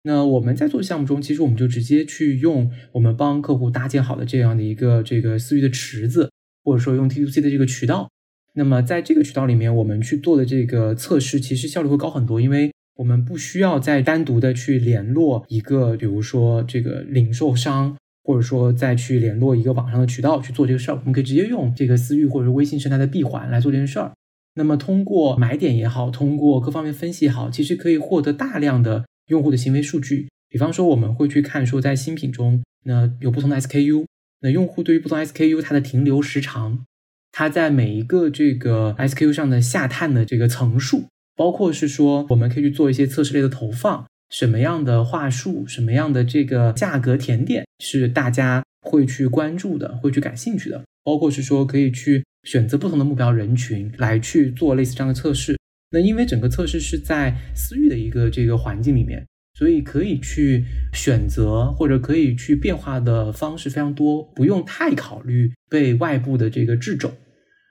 [0.03, 6.31] 那我们在做项目中，其实我们就直接去用我们帮客户搭建好的这样的一个这个私域的池子，
[6.65, 8.09] 或者说用 TTC 的这个渠道。
[8.55, 20.95] 那么在这个渠道里面，我们去做的这个测试，其实效率会高很多，因为我们不需要再单独的去联络一个，比如说这个零售商，或者说再去联络一个网上的渠道去做这个事儿。
[20.95, 24.13] 我们可以直接用这个私域或者微信生态的闭环来做这件事儿。
[24.55, 29.05] 那么通过买点也好，通过各方面分析也好，其实可以获得大量的。
[29.29, 34.07] 用户的行为数据，比方说我们会去看说，在新品中，那有不同的 SKU，
[34.41, 36.85] 那用户对于不同 SKU 它的停留时长，
[37.31, 41.05] 它在每一个这个 SKU 上的下探的这个层数，
[41.37, 55.59] 包括是说我们可以去做一些测试类的投放，什么样的话术，什么样的这个价格甜点是大家会去关注的，会去感兴趣的，包括是说可以去选择不同的目标人群来去做类似这样的测试。
[55.91, 67.13] 那因为整个测试是在私域的一个这个环境里面，所以可以去选择或者可以去变化的方式非常多，不用太考虑被外部的这个掣肘。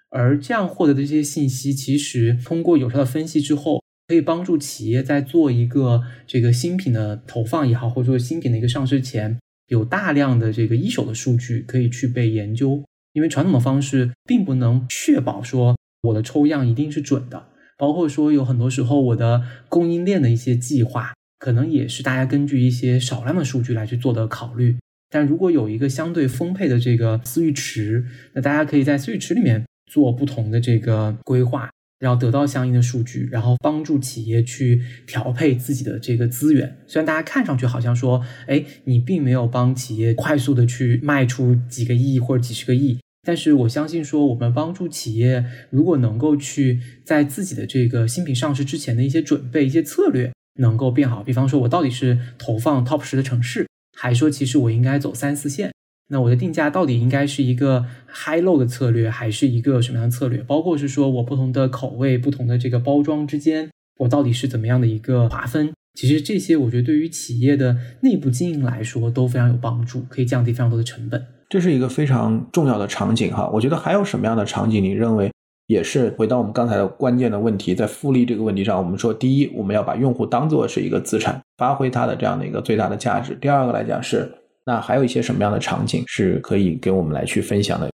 [0.10, 12.84] 而这样获得的这些信息，其实通过有效的分析之后，可以帮助企业在做一个这个新品的投放也好，或者说新品的一个上市前，有大量的这个一手的数据可以去被研究。
[13.14, 17.48] 因为传统的方式并不能确保说我的抽样一定是准的。
[17.78, 24.76] 包括说有很多时候，我的供应链的一些计划，可能也是大家根据一些少量的数据来去做的考虑。
[25.10, 36.80] 但如果有一个相对丰沛的这个私域池，那大家可以在私域池里面做不同的这个规划，然后得到相应的数据，然后帮助企业去调配自己的这个资源。
[36.88, 42.98] 虽然大家看上去好像说，哎，你并没有帮企业快速的去卖出几个亿或者几十个亿。
[43.28, 51.22] 但是我相信，说我们帮助企业，如果能够去在自己的这个新品上市之前的一些准备、一些策略能够变好。
[51.22, 55.74] 比方说，我到底是投放 top 十的城市，还说其实我应该走三四线？
[56.08, 60.42] 那我的定价到底应该是一个 high low 的策略，还是一个什么样的策略？
[60.44, 65.74] 包括是说我不同的口味、不同的这个包装之间，我到底是怎么样的一个划分？
[66.00, 71.26] 其实这些，我觉得对于企业的内部经营来说都非常有帮助，可以降低非常多的成本。
[71.50, 74.84] 这是一个非常重要的场景哈，我觉得还有什么样的场景？
[74.84, 75.32] 你认为
[75.68, 83.34] 也是回到我们刚才的关键的问题，在复利这个问题上，我们说第一，我们要把用户当做是一个资产，发挥它的这样的一个最大的价值。
[83.42, 84.30] 第二个来讲是，
[84.66, 87.90] 那还有一些什么样的场景是可以给我们来去分享的？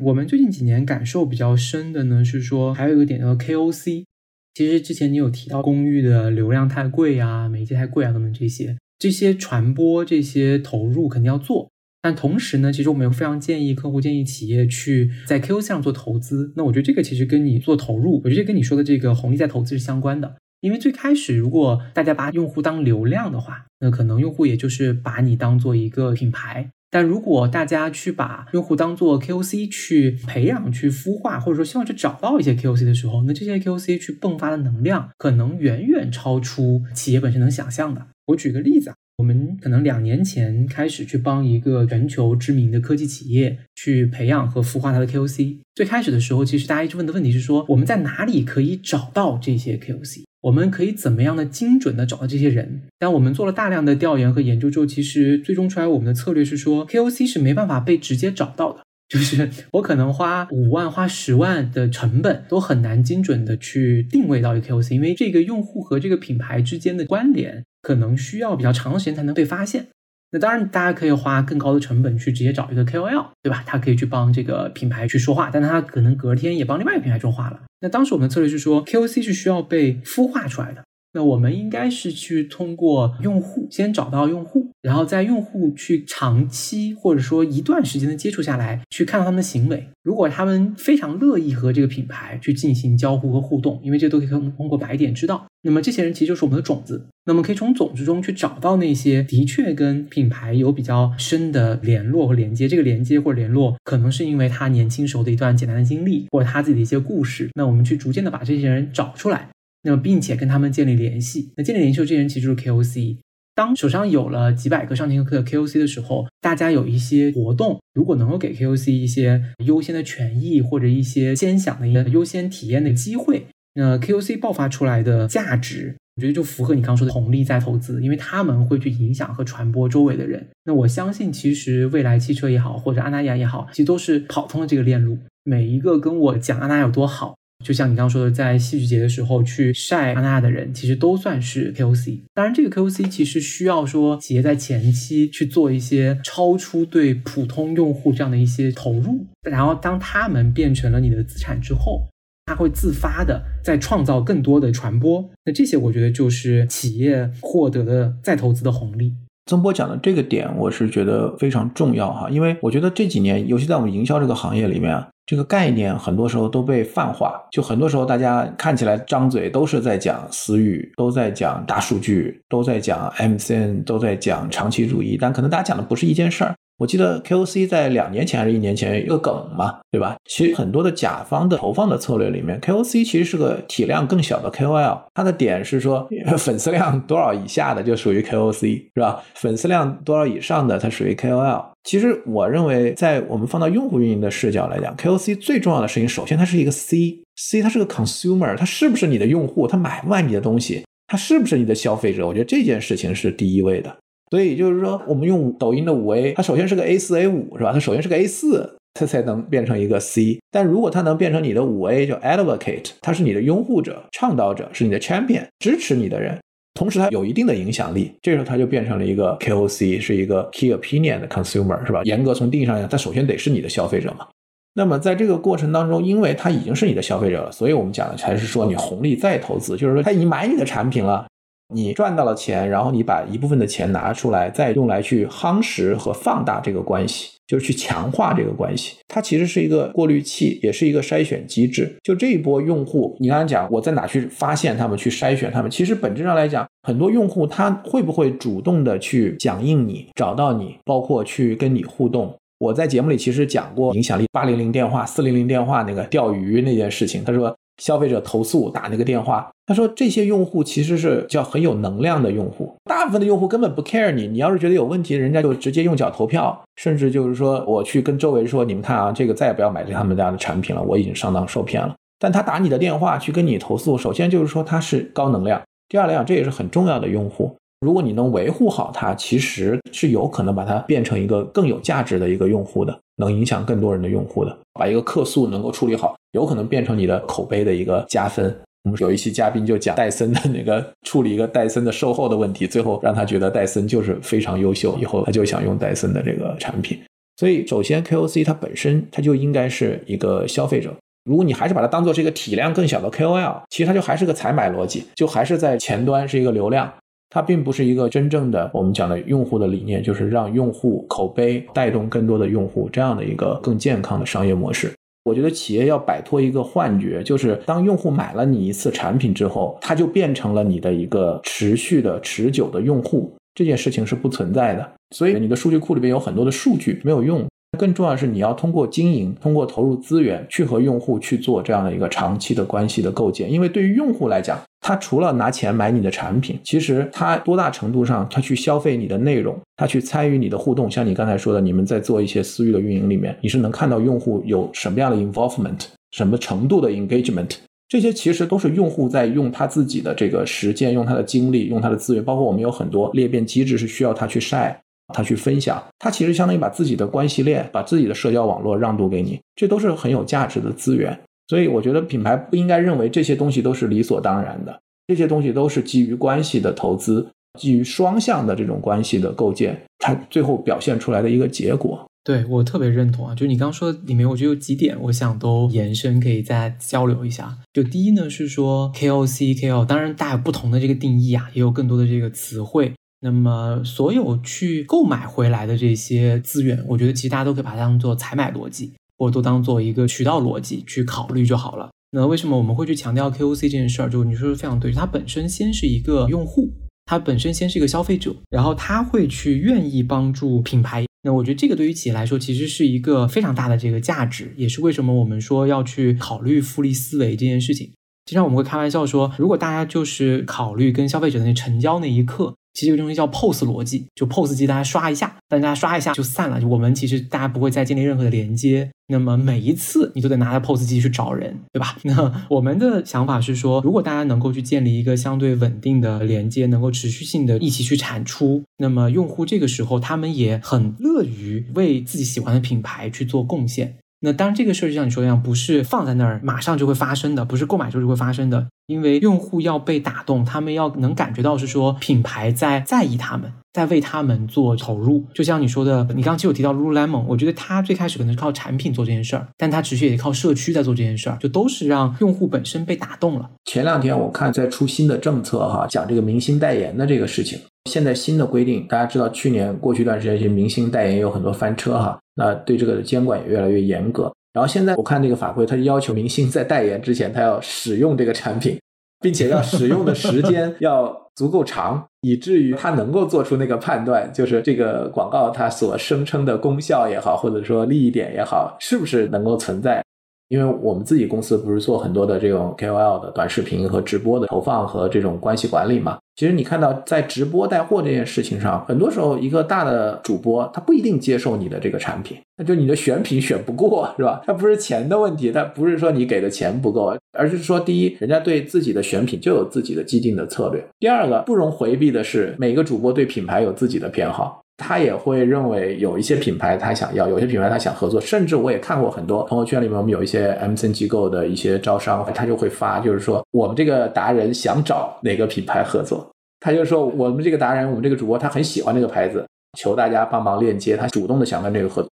[0.00, 4.04] 我们最近几年感受比较深的呢，是说还有一个点叫 KOC。
[4.52, 11.70] 其实之前你有提到公寓的流量太贵啊，媒介太贵啊等等这些，这些传播这些投入肯定要做。
[12.02, 16.52] 但同时呢，其实我们又非常建议客户、建议企业去在 KOC 上做投资。
[16.56, 20.36] 那我觉得这个其实跟你做投入，我觉得跟你说的这个红利在投资是相关的。
[20.60, 38.06] 因为最开始如果大家把用户当流量的话，那可能用户也就是把你当做一个品牌，但如果大家去把用户当做 KOC 去培养、去孵化，或者说希望去找到一些 KOC 的时候，那这些 KOC 去迸发的能量，可能远远超出企业本身能想象的。
[38.26, 38.96] 我举个例子啊。
[39.20, 45.58] 我们可能两年前开始去帮一个全球知名的科技企业去培养和孵化它的 KOC。
[45.74, 50.22] 最开始的时候，其实大家一直问的问题是说，我们在哪里可以找到这些 KOC？
[50.40, 52.80] 我们可以怎么样的精准的找到这些人？
[52.98, 58.80] 但我们做了大量的调研和研究之后，其实最终出来我们的策略是说，KOC 是没办法被直接找到的。
[59.10, 69.88] 就是我可能花五万、花十万的成本，都很难精准的去定位到一个 KOC，因为这个用户和这个品牌之间的关联，可能需要比较长的时间才能被发现。
[70.32, 73.64] 那当然，大家可以花更高的成本去直接找一个 KOL，对吧？
[73.66, 77.60] 他可以去帮这个品牌去说话，但他可能隔天也帮另外一个品牌说话了。
[77.80, 80.84] 那当时我们的策略是说，KOC 是需要被孵化出来的。
[81.12, 89.88] 那我们应该是去通过用户先找到用户，然后在用户去长期或者说一段时间的接触下来，去看到他们的行为。
[90.02, 95.46] 如果他们非常乐意和这个品牌去进行交互和互动，因为这都可以通过白点知道。
[95.62, 97.06] 那么这些人其实就是我们的种子。
[97.26, 102.66] 那么可以从种子中去找到那些的确跟品牌有比较深的联络和连接。
[102.66, 107.50] 这个连接或者联络，可能是因为他年轻时候的一段简单的经历，或者他自己的一些故事。
[107.54, 109.48] 那我们去逐渐的把这些人找出来。
[109.82, 111.52] 那么，并且跟他们建立联系。
[111.56, 113.18] 那建立联系，这些人其实就是 KOC。
[113.54, 130.46] 当手上有了几百个、上千个 KOC 的时候，大家有一些活动，如果能够给 KOC 一些优先的权益或者一些先享的一个优先体验的机会，那 KOC 爆发出来的价值，我觉得就符合你刚刚说的红利再投资，因为他们会去影响和传播周围的人。
[130.64, 135.18] 那我相信，其实未来汽车也好，或者阿那亚也好，其实都是跑通了这个链路。
[135.44, 137.34] 每一个跟我讲阿那亚有多好。
[137.62, 142.20] 就像你刚刚说的，在戏剧节的时候去晒阿娜的人，其实都算是 KOC。
[142.32, 152.08] 当然，这个 KOC 其实需要说企业在前期去做一些超出对普通用户这样的一些投入，然后当他们变成了你的资产之后，
[152.46, 155.30] 他会自发的在创造更多的传播。
[155.44, 159.14] 那这些我觉得就是企业获得的再投资的红利。
[159.50, 165.08] 曾波讲的这个点，我是觉得非常重要哈，因为我觉得这几年，尤其在我们营销这个行业里面啊。
[165.26, 176.54] 这个概念很多时候都被泛化，就很多时候大家看起来张嘴都是在讲私域，都在讲大数据，都在讲 MCN，都在讲长期主义，但可能大家讲的不是一件事儿。
[176.80, 180.16] 我记得 KOC 在两年前还是一年前有个梗嘛，对吧？
[180.24, 184.98] 其实很多的甲方的投放的策略里面，KOC 其实是个体量更小的 KOL。
[185.12, 186.08] 它的点是说，
[186.38, 189.22] 粉丝量多少以下的就属于 KOC，是吧？
[189.34, 191.62] 粉丝量多少以上的它属于 KOL。
[191.84, 199.66] 其实我认为，在我们放到用户运营的视角来讲，KOC 最重要的事情，首先它是一个 C，C 它是个 consumer，它是不是你的用户？
[199.66, 200.82] 他买不买你的东西？
[201.06, 202.26] 他是不是你的消费者？
[202.26, 203.94] 我觉得这件事情是第一位的。
[204.30, 207.72] 所以就是说，我们用抖音的五 A，它首先是个 A 四 A 五，是吧？
[207.72, 210.38] 它首先是个 A 四，它才能变成一个 C。
[210.52, 216.38] 但如果它能变成你的五 A，叫 Advocate，它是你的拥护者、倡导者，是你的 Champion，支持你的人，
[216.74, 222.02] 同时它有一定的影响力，这时候它就变成了一个 KOC，是一个 Key Opinion 的 Consumer，是吧？
[222.04, 224.28] 严格从定义上讲，它首先得是你的消费者嘛。
[224.74, 231.26] 那么在这个过程当中，因为它已经是你的消费者了，所以我们讲的才是说你红利再投资，就是说他已经买你的产品了。
[231.72, 238.96] 你赚到了钱，然后你把一部分的钱拿出来，再用来去夯实和放大这个关系，就是去强化这个关系。
[239.08, 241.96] 它其实是一个过滤器，也是一个筛选机制。
[242.02, 245.70] 就这一波用户，你刚才讲我在哪去发现他们，去筛选他们？
[245.70, 252.34] 其实本质上来讲，很多用户他会不会主动的去响应你，找到你，包括去跟你互动？
[252.58, 257.24] 我在节目里其实讲过影响力八零零电话、四零零电话那个钓鱼那件事情。
[257.24, 257.56] 他说。
[257.80, 271.94] 消费者投诉打那个电话，他说这些用户其实是叫很有能量的用户，大部分的用户根本不 care 你，你要是觉得有问题，人家就直接用脚投票，甚至就是说我去跟周围说，你们看啊，这个再也不要买他们家的产品了，我已经上当受骗了。
[272.18, 277.56] 但他打你的电话去跟你投诉，首先就是说他是高能量，第二来讲这也是很重要的用户。
[277.80, 284.54] 如果你能维护好它，其实是有可能把它变成一个更有价值的一个用户的，能影响更多人的用户的。
[284.74, 288.54] 把一个客诉能够处理好，有可能变成你的口碑的一个加分。
[288.84, 296.98] 我们有一期嘉宾就讲戴森的那个处理一个戴森的售后的问题，最后让他觉得戴森就是非常优秀，以后他就想用戴森的这个产品。
[297.38, 300.94] 所以，首先 KOC 它本身它就应该是一个消费者。
[301.24, 306.92] 如果你还是把它当做是一个体量更小的 KOL，其实它就还是个采买逻辑，就还是在前端是一个流量。
[307.30, 314.92] 它并不是一个真正的我们讲的用户的理念，就是让用户口碑带动更多的用户这样的一个更健康的商业模式。
[315.22, 324.92] 我觉得企业要摆脱一个幻觉，就是当用户买了你一次产品之后，他就变成了你的一个持续的、持久的用户，这件事情是不存在的。
[325.14, 327.46] 所以你的数据库里边有很多的数据没有用。
[327.78, 333.50] 更重要的是，你要通过经营，通过投入资源，去和用户去做这样的一个长期的关系的构建。
[333.50, 340.90] 因为对于用户来讲，他除了拿钱买你的产品，其实他多大程度上他去消费你的内容，他去参与你的互动。
[340.90, 347.50] 像你刚才说的，你们在做一些私域的运营里面，你是能看到用户有什么样的 involvement，什么程度的 engagement，
[347.88, 352.22] 这些其实都是用户在用他自己的这个时间，用他的精力，用他的资源。
[352.22, 354.78] 包括我们有很多裂变机制是需要他去晒。
[355.12, 361.18] 他去分享，他其实相当于把自己的关系链、把自己的社交网络让渡给你，这都是很有价值的资源。
[361.48, 367.26] 所以我觉得品牌不应该认为这些东西都是理所当然的，这些东西都是基于关系的投资，
[367.58, 372.06] 基于双向的这种关系的构建，它最后表现出来的一个结果。
[372.22, 377.56] 对我特别认同啊，就你刚刚说里面，我觉得有几点，我想都延伸可以再交流一下。
[377.72, 382.92] 就第一呢是说 KOC、KOL，当然大家有不同的这个定义啊，也有更多的这个词汇。
[383.22, 391.90] 那么，所有去购买回来的这些资源，我觉得其实大家都可以把它当做采买逻辑，或者都当做一个渠道逻辑去考虑就好了。
[392.12, 394.08] 那为什么我们会去强调 KOC 这件事儿？
[394.08, 396.72] 就你说的非常对，它本身先是一个用户，
[397.04, 401.04] 它本身先是一个消费者，然后他会去愿意帮助品牌。
[401.22, 407.92] 那我觉得这个对于企业来说，其实是一个非常大的这个价值，也是为什么我们说要去考虑复利思维这件事情。
[408.24, 412.54] 经常我们会开玩笑说，如果大家就是考虑跟消费者的那成交那一刻。
[412.72, 416.60] 其实有东西叫 POS 逻辑，就 POS 机大家刷一下，大家刷一下就散了。
[416.60, 421.96] 就我们其实大家不会再建立任何的连接，那么每一次你都得拿着 POS 机去找人，对吧？
[422.04, 433.96] 那我们的想法是说，如果大家能够去建立一个相对稳定的连接，能够持续性的一起去产出，那么用户这个时候他们也很乐于为自己喜欢的品牌去做贡献。
[434.22, 438.68] 那当然，这个事儿就像你说一样，不是放在那儿马上就会发生的，不是购买之后就会发生的。
[438.90, 445.24] 因为用户要被打动，他们要能感觉到是说品牌在在意他们，在为他们做投入。
[445.32, 453.48] 就像你说的，你刚刚其实有提到 Lululemon，我觉得他最开始可能是靠产品做这件事儿，但他持续也靠社区在做这件事儿，就都是让用户本身被打动了。
[453.66, 457.60] 前两天我看在出新的政策哈，讲这个明星代言的这个事情。
[457.88, 464.30] 现在新的规定，大家知道，去年过去一段时间，一些明星代言有很多翻车哈，那对这个监管也越来越严格。
[464.52, 468.78] 然后现在我看这个法规，它要求明星在代言之前，他要使用这个产品，
[469.20, 480.04] 并且要使用的时间 要足够长，以至于他能够做出那个判断，就是这个广告它所声称的功效也好，或者说利益点也好，是不是能够存在。
[480.50, 486.18] 因为我们自己公司不是做很多的这种 KOL 的短视频和直播的投放和这种关系管理嘛？
[486.34, 494.42] 其实你看到在直播带货这件事情上，很多时候一个大的主播他不一定接受你的这个产品，那就你的选品选不过是吧？
[494.44, 504.60] 它不是钱的问题，它不是说你给的钱不够，而是说第一，人家对自己的选品就有自己的既定的策略；第二个，不容回避的是每个主播对品牌有自己的偏好。
[504.80, 516.26] 他也会认为有一些品牌他想要，有些品牌他想合作，甚至我也看过很多朋友圈里面，我们有一些 M C N 机构的一些招商，他就会发，就是说我们这个达人想找哪个品牌合作，
[516.60, 519.46] 他就说我们这个达人，我们这个主播他很喜欢这个牌子，
[519.78, 522.10] 求大家帮忙链接，他主动的想跟这个合作。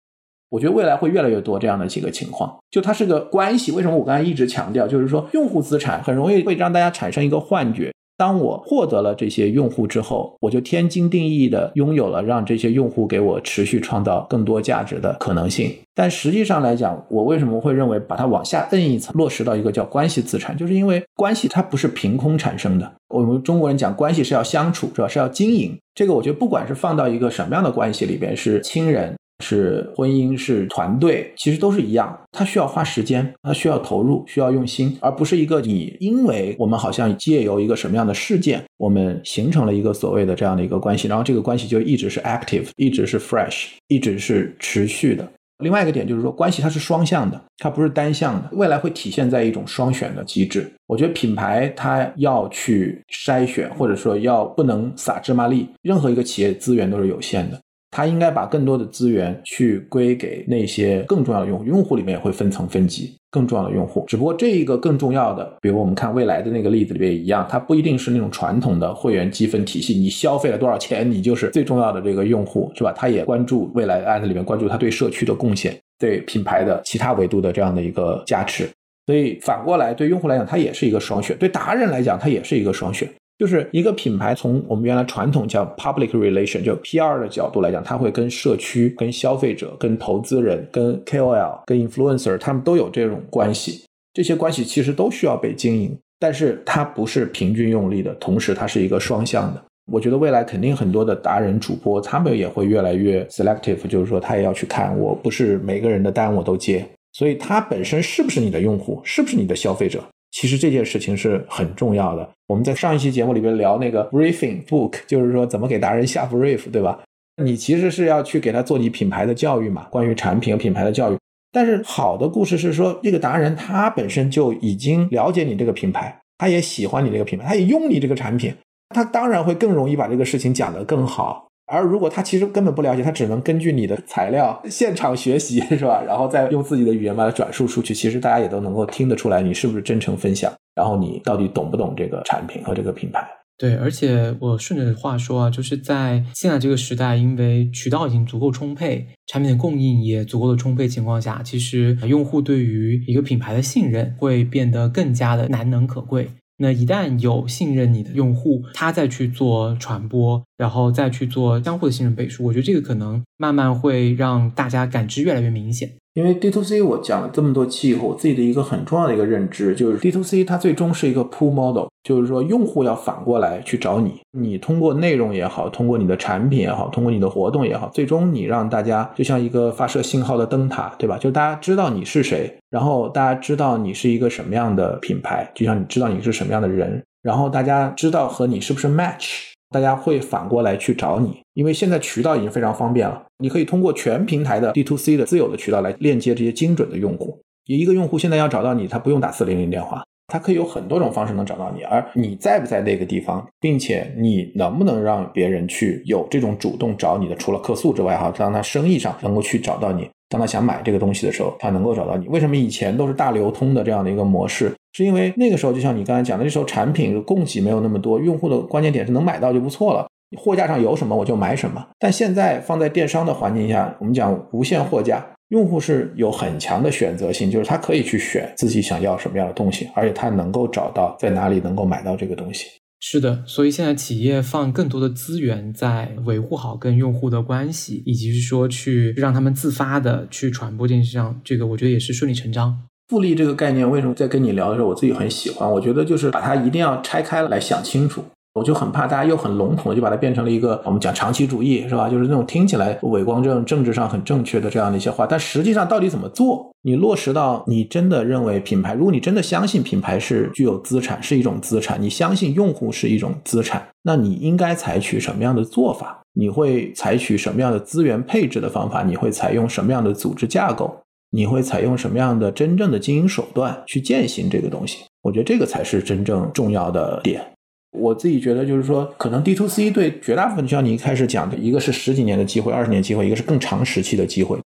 [0.50, 3.70] 我觉得未来会越来越多这样的几个情况，就它是个关系。
[3.72, 7.92] 为什么我刚才一直强调，就是说用户资产很容易会让大家产生一个幻觉。
[8.20, 15.74] 当我获得了这些用户之后，我就天经地义的拥有了让这些用户给我持续创造更多价值的可能性。
[15.94, 22.92] 但实际上来讲，我为什么会认为把它往下摁一层，落实到一个叫关系资产，就是因为关系它不是凭空产生的。
[23.08, 25.08] 我们中国人讲关系是要相处，是吧？
[25.08, 25.74] 是要经营。
[25.94, 29.16] 这个我觉得不管是放到一个什么样的关系里边，是亲人。
[29.40, 32.16] 是婚姻，是团队，其实都是一样。
[32.30, 45.28] 它需要花时间，它需要投入，需要用心，而不是一个你因为我们好像借由一个什么样的事件，我们形成了一个所谓的这样的一个关系，然后这个关系就一直是 active，一直是 fresh，一直是持续的。
[45.58, 50.72] 另外一个点就是说，关系它是双向的，它不是单向的，未来会体现在一种双选的机制。
[50.86, 57.60] 我觉得品牌它要去筛选，或者说要不能撒芝麻粒，任何一个企业资源都是有限的。
[57.90, 64.04] 他应该把更多的资源去归给那些更重要的用户，用户里面也会分层分级，更重要的用户。
[64.06, 72.92] 只不过这一个更重要的，比如我们看未来的那个例子里边一样，它不一定是那种传统的会员积分体系，你消费了多少钱，你就是最重要的这个用户，是吧？
[72.96, 78.68] 他也关注未来案子里面关注他对社区的贡献，对品牌的其他维度的这样的一个加持。
[79.06, 83.08] 所以反过来对用户来讲，它也是一个双选；对达人来讲，它也是一个双选。
[83.40, 93.82] 就是一个品牌，从我们原来传统叫 public relation，就 PR 的角度来讲，它会跟社区、跟消费者、跟投资人、跟 KOL、跟 influencer，他们都有这种关系。
[94.12, 99.64] 这些关系其实都需要被经营，但是它不是平均用力的，同时它是一个双向的。
[99.90, 112.28] 我觉得未来肯定很多的达人主播，他们也会越来越 selective，就是说他也要去看，我不是每个人的单我都接，所以他本身是不是你的用户，是不是你的消费者，其实这件事情是很重要的。
[112.46, 116.98] 我们在上一期节目里边聊那个 briefing book，就是说怎么给达人下 brief，对吧？
[117.42, 121.16] 你其实是要去给他做你品牌的教育嘛，关于产品和品牌的教育。
[121.52, 128.54] 但是好的故事是说，这个达人他本身就已经了解你这个品牌，他也喜欢你这个品牌，他也用你这个产品。
[128.94, 136.02] 他当然会更容易把这个事情讲得更好，而如果他其实根本不了解，他只能根据你的材料现场学习， 是吧？
[136.04, 143.26] 然后再用自己的语言把它转述出去，其实大家也都能够听得出来你是不是真诚分享，然后你到底懂不懂这个产品和这个品牌。
[143.56, 156.30] 对，而且我顺着话说啊，就是在现在这个时代，因为渠道已经足够充沛，产品的供应也足够的充沛情况下，其实用户对于一个品牌的信任会变得更加的难能可贵。
[156.62, 165.90] 那一旦有信任你的用户，他再去做传播，然后再去做相互的信任背书，我觉得这个可能慢慢会让大家感知越来越明显。
[166.14, 181.16] 因为 D to C 我讲了这么多期以后，我自己的一个很重要的一个认知就是 D to C 它最终是一个 pull model，就是说用户要反过来去找你，你通过内容也好，通过你的产品也好，通过你的活动也好，最终你让大家就像一个发射信号的灯塔，对吧？
[181.16, 189.50] 就大家知道你是谁，然后大家知道你是一个什么样的品牌，就像你知道你是什么样的人，然后大家知道和你是不是 match。
[189.70, 197.40] 大家会反过来去找你，因为现在渠道已经非常方便了，你可以通过全平台的 D to C 的自有的渠道来链接这些精准的用户。
[197.66, 201.82] 一个用户现在要找到你，他不用打四零零电话，他可以有很多种方式能找到你。
[201.84, 210.10] 而你在不在那个地方，并且你能不能让别人去有这种主动找你的，除了客诉之外，哈，让他生意上能够去找到你。
[210.30, 212.26] 当他想买这个东西的时候，他能够找到你。
[212.28, 214.72] 为什么以前都是大流通的这样的一个模式？
[214.92, 220.06] 是因为那个时候就像你刚才讲的，那时候产品供给没有那么多，用户的关键点是能买到就不错了。
[220.38, 221.84] 货架上有什么我就买什么。
[221.98, 232.66] 但现在放在电商的环境下，我们讲无限货架，用户是有很强的选择性，就是他可以去选自己想要什么样的东西，而且他能够找到在哪里能够买到这个东西。
[233.02, 242.78] 是的，所以现在企业放更多的资源在维护好跟用户的关系，以及说去让他们自发的去传播这件事上，这个我觉得也是顺理成章。
[243.08, 245.68] 复利这个概念，为什么在跟你聊的时候，我自己很喜欢？
[245.68, 248.22] 我觉得就是把它一定要拆开来想清楚。
[248.54, 252.08] 我就很怕大家又很笼统的就把它变成了一个我们讲长期主义是吧？
[252.08, 256.68] 就是那种听起来伪光正、政治上很正确的这样的一些话，但实际上到底怎么做？
[256.82, 266.20] 你落实到你真的认为品牌，如果你真的相信品牌是具有资产，是一种资产，你相信用户是一种资产，那你应该采取什么样的做法？
[266.32, 269.02] 你会采取什么样的资源配置的方法？
[269.02, 270.96] 你会采用什么样的组织架构？
[271.32, 275.04] 你会采用什么样的真正的经营手段去践行这个东西？
[275.22, 277.44] 我觉得这个才是真正重要的点。
[277.92, 284.58] 我自己觉得，就是说，可能 D to C 对绝大部分，就像你一开始讲的，一个是十几年的机会，二十年机会，一个是更长时期的机会。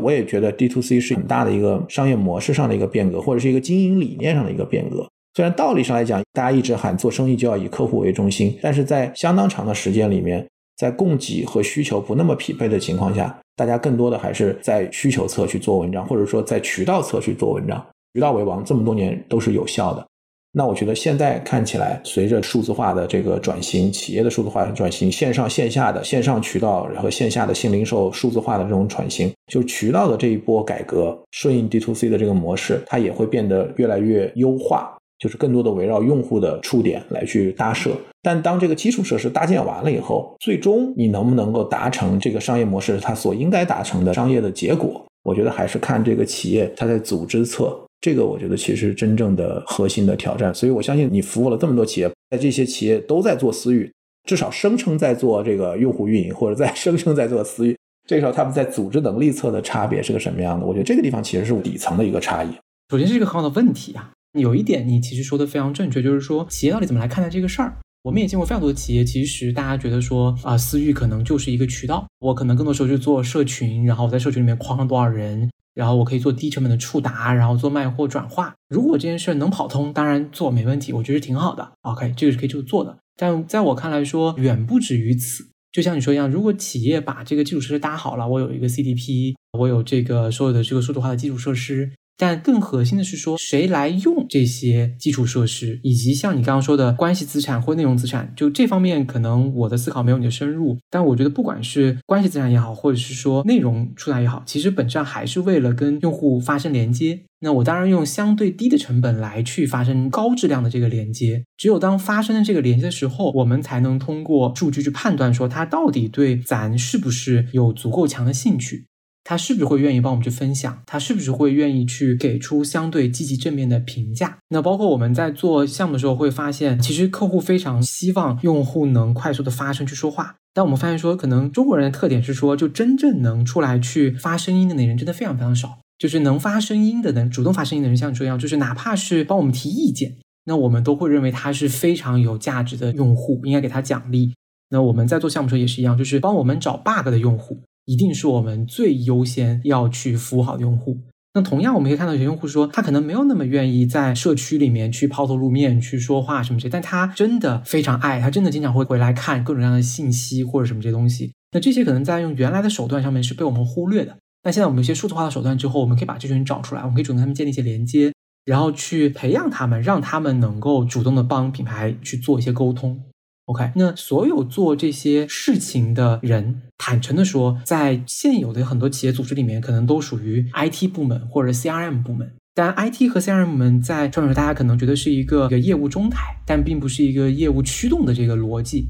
[0.00, 5.08] 我也觉得 D to C 是很大的一个商业模式上的一个变革，或者是一个经营理念上的一个变革。
[5.34, 20.06] 虽然道理上来讲，大家一直喊做生意就要以客户为中心，但是在相当长的时间里面，在供给和需求不那么匹配的情况下，大家更多的还是在需求侧去做文章，或者说在渠道侧去做文章，渠道为王，这么多年都是有效的。
[20.52, 37.90] 那我觉得现在看起来，随着数字化的这个转型，企业的数字化转型，线上线下的线上渠道和线下的新零售数字化的这种转型，就是渠道的这一波改革，顺应 D to C 的这个模式，它也会变得越来越优化，就是更多的围绕用户的触点来去搭设。
[38.22, 45.04] 但当这个基础设施搭建完了以后，最终你能不能够达成这个商业模式它所应该达成的商业的结果？
[45.24, 47.78] 我觉得还是看这个企业它在组织侧。
[48.00, 53.92] 这个我觉得其实真正的核心的挑战，所以我相信你服务了这么多企业，在这些企业都在做私域，
[54.28, 57.76] 至少声称在做这个用户运营，或者在 声称在做私域，
[58.06, 60.64] 这个时候他们在组织能力侧的差别是个什么样的？
[60.64, 62.48] 我觉得这个地方其实是底层的一个差异。
[62.90, 67.74] 首先是一个很好的问题啊，有一点你其实说的非常正确，就是说企业到底怎么来看待这个事儿？
[68.04, 75.50] 我们也见过非常多的企业，其实大家觉得说啊，私域可能就是一个渠道，我可能更多时候就做社群，然后我在社群里面框了多少人。
[75.78, 78.52] 然后我可以做低成本的触达，然后做卖货转化。
[78.68, 81.70] 如果这件事能跑通，当然做没问题，我觉得挺好的。
[81.82, 82.98] OK，这个是可以去做的。
[83.16, 85.46] 但在我看来说，远不止于此。
[85.70, 91.92] 就像你说一样，如果企业把这个基础设施搭好了，我有一个 CDP，我有这个所有的这个数字化的基础设施。
[92.18, 100.76] 但更核心的是说，谁来用这些基础设施，以及像你刚刚说的关系资产或内容资产，就这方面可能我的思考没有你的深入。
[100.90, 107.20] 但我觉得，不管是关系资产也好，或者是说内容出来也好，其实本质上还是为了跟用户发生连接。
[107.40, 111.44] 那我当然用相对低的成本来去发生高质量的这个连接。
[111.56, 118.86] 只有当发生了这个连接的时候，我们才能通过数据去判断说它到底对咱是不是有足够强的兴趣，
[119.28, 124.38] 他是不是会愿意帮我们去分享，他是不是会愿意去给出相对积极正面的评价。
[124.48, 130.36] 那包括我们在做项目的时候会发现，其实客户非常希望用户能快速的发声去说话。
[130.54, 135.80] 但我们发现说，可能中国人的特点是说，就真正能出来去发声音的那人真的非常非常少。
[135.98, 140.16] 就是能发声音的人，主动发声音的人，像你这样，就是哪怕是帮我们提意见，
[140.46, 144.32] 那我们都会认为他是非常有价值的用户，应该给他奖励。
[144.70, 150.98] 那我们在做项目时候也是一样，就是帮我们找 bug 的用户，一定是我们最优先要去服务好的用户。
[151.32, 161.32] 那同样，我们可以看到有些用户说，他可能没有那么愿意在社区里面去抛头露面去说话什么这，但他真的非常爱，他真的经常会回来看各种各样的信息或者什么这些东西。
[161.52, 164.16] 那这些可能在用原来的手段上面是被我们忽略的。
[164.42, 168.12] 那现在我们有些数字化的手段之后，我们可以把这群人找出来，我们可以主动跟他们建立一些连接，
[168.44, 173.00] 然后去培养他们，让他们能够主动的帮品牌去做一些沟通。
[173.48, 182.30] OK，那所有做这些事情的人，坦诚的说，在现有的很多企业组织里面，可能都属于 IT 部门或者 CRM 部门。
[182.54, 188.88] 但 IT 和 CRM 部门在创始，大家可能觉得是一个一个业务中台，但并不是一个业务驱动的这个逻辑。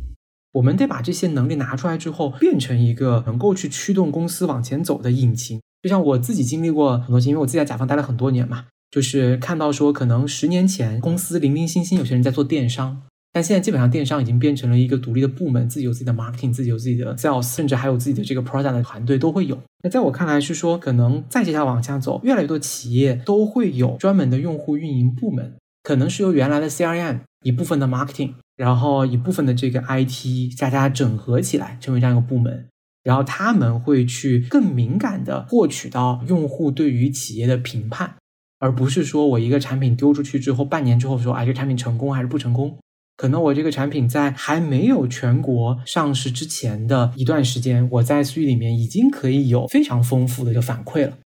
[0.55, 5.61] 我们得把这些能力拿出来之后，变成一个能够去驱动公司往前走的引擎。
[5.83, 13.03] 就像我自己经历过很多，因为我自己在甲方待了很多年嘛，就是看到说，可能十年前公司零零星星有些人在做电商，
[13.33, 19.59] 但现在基本上电商已经变成了一个独立的部门，自己有自己的 marketing，自己有自己的 sales，甚至还有自己的这个 product 的团队都会有。
[19.83, 28.35] 那在我看来是说，可能再接下来往下走，越来越多企业都会有专门的用户运营部门，可能是由原来的 CRM 一部分的 marketing。
[28.57, 32.67] 然后一部分的这个 IT 大家整合起来，成为这样一个部门，
[33.05, 38.17] 然后他们会去更敏感的获取到用户对于企业的评判，
[38.59, 42.77] 而不是说我一个产品丢出去之后，半年之后说，哎，这产品成功还是不成功？
[43.19, 51.19] 可能我这个产品在还没有全国上市之前的一段时间，我在私域里面已经可以有非常丰富的一个反馈了。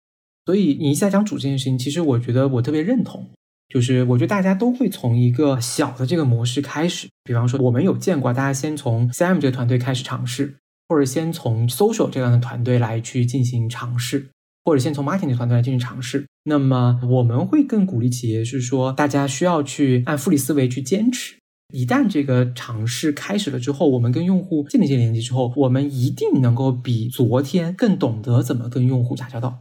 [0.46, 3.28] 所以你一下讲主这件事情，其实我觉得我特别认同。
[3.68, 10.56] 就是我觉得大家都会从一个小的这个模式开始，比方说我们有见过大家先从 CM 这个团队开始尝试，
[10.88, 14.30] 或者先从 Social 这样的团队来去进行尝试，
[14.64, 16.26] 或者先从 Marketing 的团队来进行尝试。
[16.44, 21.36] 那么我们会更鼓励企业是说，大家需要去按复利思维去坚持。
[21.72, 29.60] 一旦这个尝试开始了之后，我们跟用户建立一些连接之后，我们一定能够比昨天更懂得怎么跟用户打交道。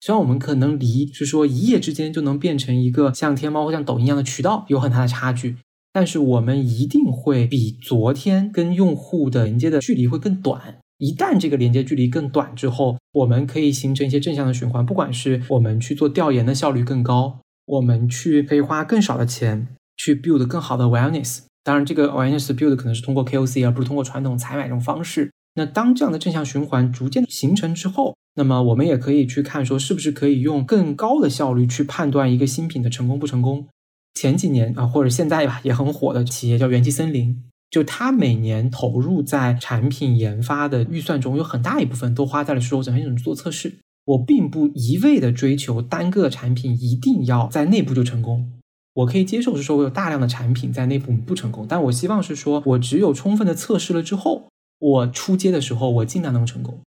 [0.00, 5.56] 虽然我们可能离是说一夜之间就能变成一个像天猫或像抖音一样的渠道有很大的差距，
[5.92, 10.78] 但是我们一定会比昨天跟用户的连接的距离会更短。
[10.98, 14.84] 一旦这个连接距离更短之后，我们可以形成一些正向的循环。
[14.84, 19.66] 不管是我们去做调研的效率更高，我们去可以花更少的钱
[19.96, 21.40] 去 build 更好的 awareness。
[21.62, 25.30] 当然，这个 awareness build 可能是通过 KOC 而不是通过传统采买这种方式。
[25.54, 33.68] 那当这样的正向循环逐渐形成之后，那么我们也可以去看，说是不是可以用更高的效率去判断一个新品的成功不成功。
[34.14, 43.78] 前几年啊，或者现在吧，也很火的企业叫元气森林，就它每年投入在产品研发的预算中，有很大一部分都花在了说怎么样做测试。
[44.04, 48.50] 我并不一味的追求单个产品一定要在内部就成功，
[48.94, 56.80] 我可以接受是说我有大量的产品在内部不成功，但我希望是说我只有充分的测试了之后，我出街的时候我尽量能成功。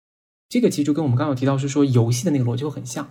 [0.49, 3.09] 这个其实就跟我们刚刚有提到是说游戏的那个逻辑会很像，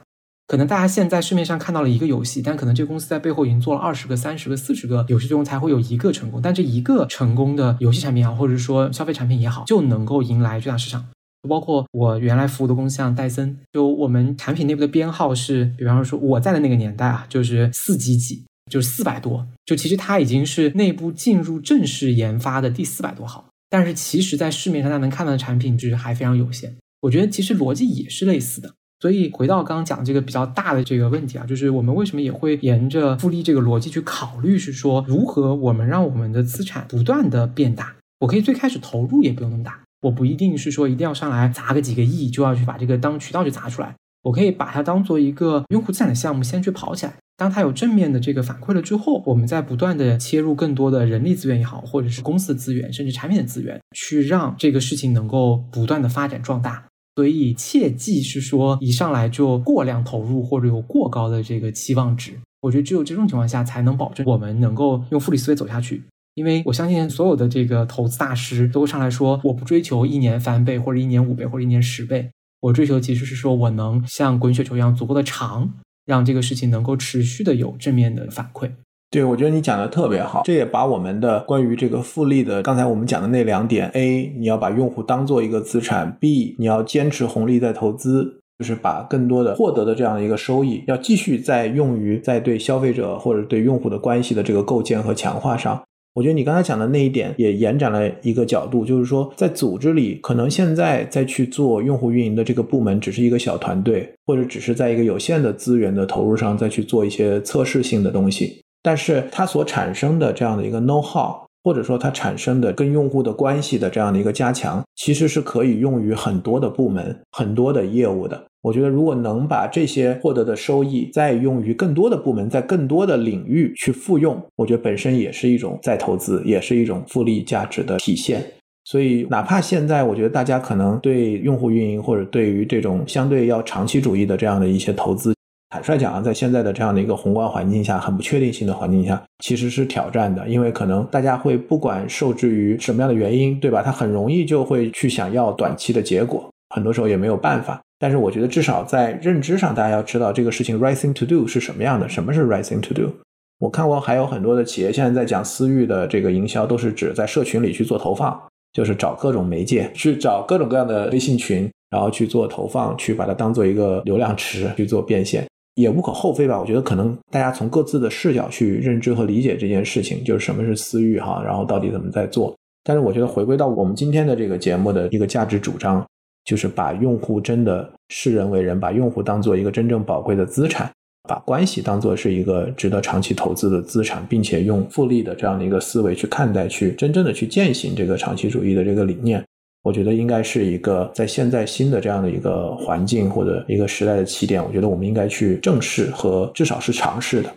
[0.47, 6.39] 可能大家现在市面上看到了一个游戏，但可能这个公司在背后已经做了二十个、三十个、四十个游戏，中才会有一个成功。
[6.41, 11.05] 但这一个成功的游戏产品也好，或者说消费产品也好，就能够迎来巨大市场。
[11.49, 26.75] 包括我原来服务的公司像戴森，就我们产品内部的编号是，比方说我在的那个年代啊，就是四几几，就是四百多，就其实它已经是内部进入正式研发的第四百多号，但是其实在市面上大家能看到的产品就是还非常有限。
[27.01, 37.95] 我觉得其实逻辑也是类似的，所以回到刚刚讲这个比较大的这个问题啊，就是我们为什么也会沿着复利这个逻辑去考虑，是说如何我们让我们的资产不断的变大。
[38.21, 43.93] 我可以最开始投入也不用那么大，我不一定是说一定要上来砸个几个亿就要去把这个当渠道去砸出来，
[44.25, 47.13] 我可以把它当做一个用户资产的项目先去跑起来。
[47.37, 56.85] 当它有正面的这个反馈了之后，我们再不断的切入更多的人力资源也好，或者是公司的资源，甚至产品的资源，去让这个事情能够不断的发展壮大。
[57.15, 62.33] 所以切记是说，一上来就过量投入或者有过高的这个期望值。
[62.61, 66.03] 我觉得只有这种情况下，才能保证我们能够用复利思维走下去。
[66.33, 72.29] 因为我相信所有的这个投资大师都会上来说，我不追求一年翻倍或者一年五倍或者一年十倍，
[72.61, 75.69] 我追求其实是说我能像滚雪球一样足够的长，
[76.05, 78.71] 让这个事情能够持续的有正面的反馈。
[79.11, 95.81] 对，我觉得你讲的特别好，这也把我们的关于这个复利的，刚才我们讲的那两点：A，你要把用户当做一个资产；B，你要坚持红利再投资，就是把更多的获得的这样的一个收益，要继续在用于在对消费者或者对用户的关系的这个构建和强化上。
[96.15, 111.35] 我觉得你刚才讲的那一点也延展了一个角度，就是说，在组织里，可能现在再去做用户运营的这个部门只是一个小团队，或者只是在一个有限的资源的投入上再去做一些测试性的东西，但是它所产生的这样的一个 know how，
[111.65, 118.39] 或者说它产生的跟用户的关系的这样的一个加强，其实是可以用于很多的部门、很多的业务的。
[118.61, 128.43] 我觉得，如果能把这些获得的收益再用于更多的部门，在更多的领域去复用，我觉得本身也是一种再投资，也是一种复利价值的体现。
[128.83, 135.34] 所以，哪怕现在我觉得大家可能对用户运营或者对于这种相对要长期主义的这样的一些投资，
[135.75, 143.81] 坦率讲啊，在现在的这样的一个宏观环境下，很不确定性的环境下，其实是挑战的，因为可能大家会不管受制于什么样的原因，对吧？
[143.81, 147.81] 他很容易就会去想要短期的结果，很多时候也没有办法。
[147.99, 152.07] 但是我觉得，至少在认知上，大家要知道这个事情 right thing to do 是什么样的。
[152.07, 153.11] 什么是 right thing to do？
[153.59, 158.37] 我看过还有很多的企业现在在讲私域的这个营销，都是指在社群里去做投放，
[158.73, 166.59] 就是找各种媒介，去找各种各样的微信群，然后去做投放，去把它当做一个流量池去做变现，也无可厚非吧。
[166.59, 172.53] 我觉得可能大家从各自的视角去认知和理解这件事情，就是什么是私域哈，然后到底怎么在做。
[172.83, 176.05] 但是我觉得回归到我们今天的这个节目的一个价值主张。
[176.45, 180.87] 就是把用户真的视人为人，把用户当做一个真正宝贵的资产，
[181.27, 189.43] 把关系当做是一个值得长期投资的资产，并且用复利的这样的一个思维去看待，去真正的去践行这个长期主义的这个理念。
[189.85, 197.49] 我觉得应该是一个在现在新的这样的一个环境或者一个时代的起点，我觉得我们应该去正视和至少是尝试的。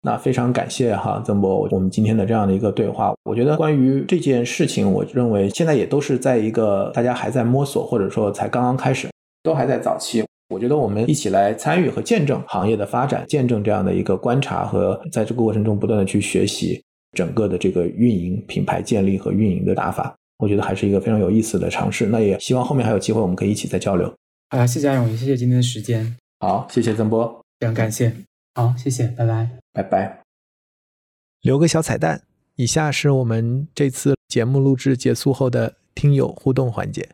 [0.00, 3.14] 那非常感谢哈曾博，我们今天的这样的一个对话。
[3.24, 9.10] 我觉得关于这件事情，我认为现在也都是在一个大家还在摸索，或者说才刚刚开始，
[9.42, 10.24] 都还在早期。
[10.48, 20.16] 我觉得我们一起来参与和见证行业的发展，见证这样的一个观察和在这个过程中不断的去学习整个的这个运营品牌建立和运营的打法。
[20.38, 22.06] 我觉得还是一个非常有意思的尝试。
[22.06, 24.12] 那也希望后面还有机会，我们可以一起再交流。
[24.50, 26.16] 好呀，谢谢阿勇，也谢谢今天的时间。
[26.40, 28.14] 好，谢谢曾波，非常感谢。
[28.54, 29.50] 好，谢谢，拜拜。
[29.72, 30.20] 拜拜。
[31.42, 32.22] 留个小彩蛋，
[32.56, 37.08] 以下是我们这次节目录制结束后的听友互动环节。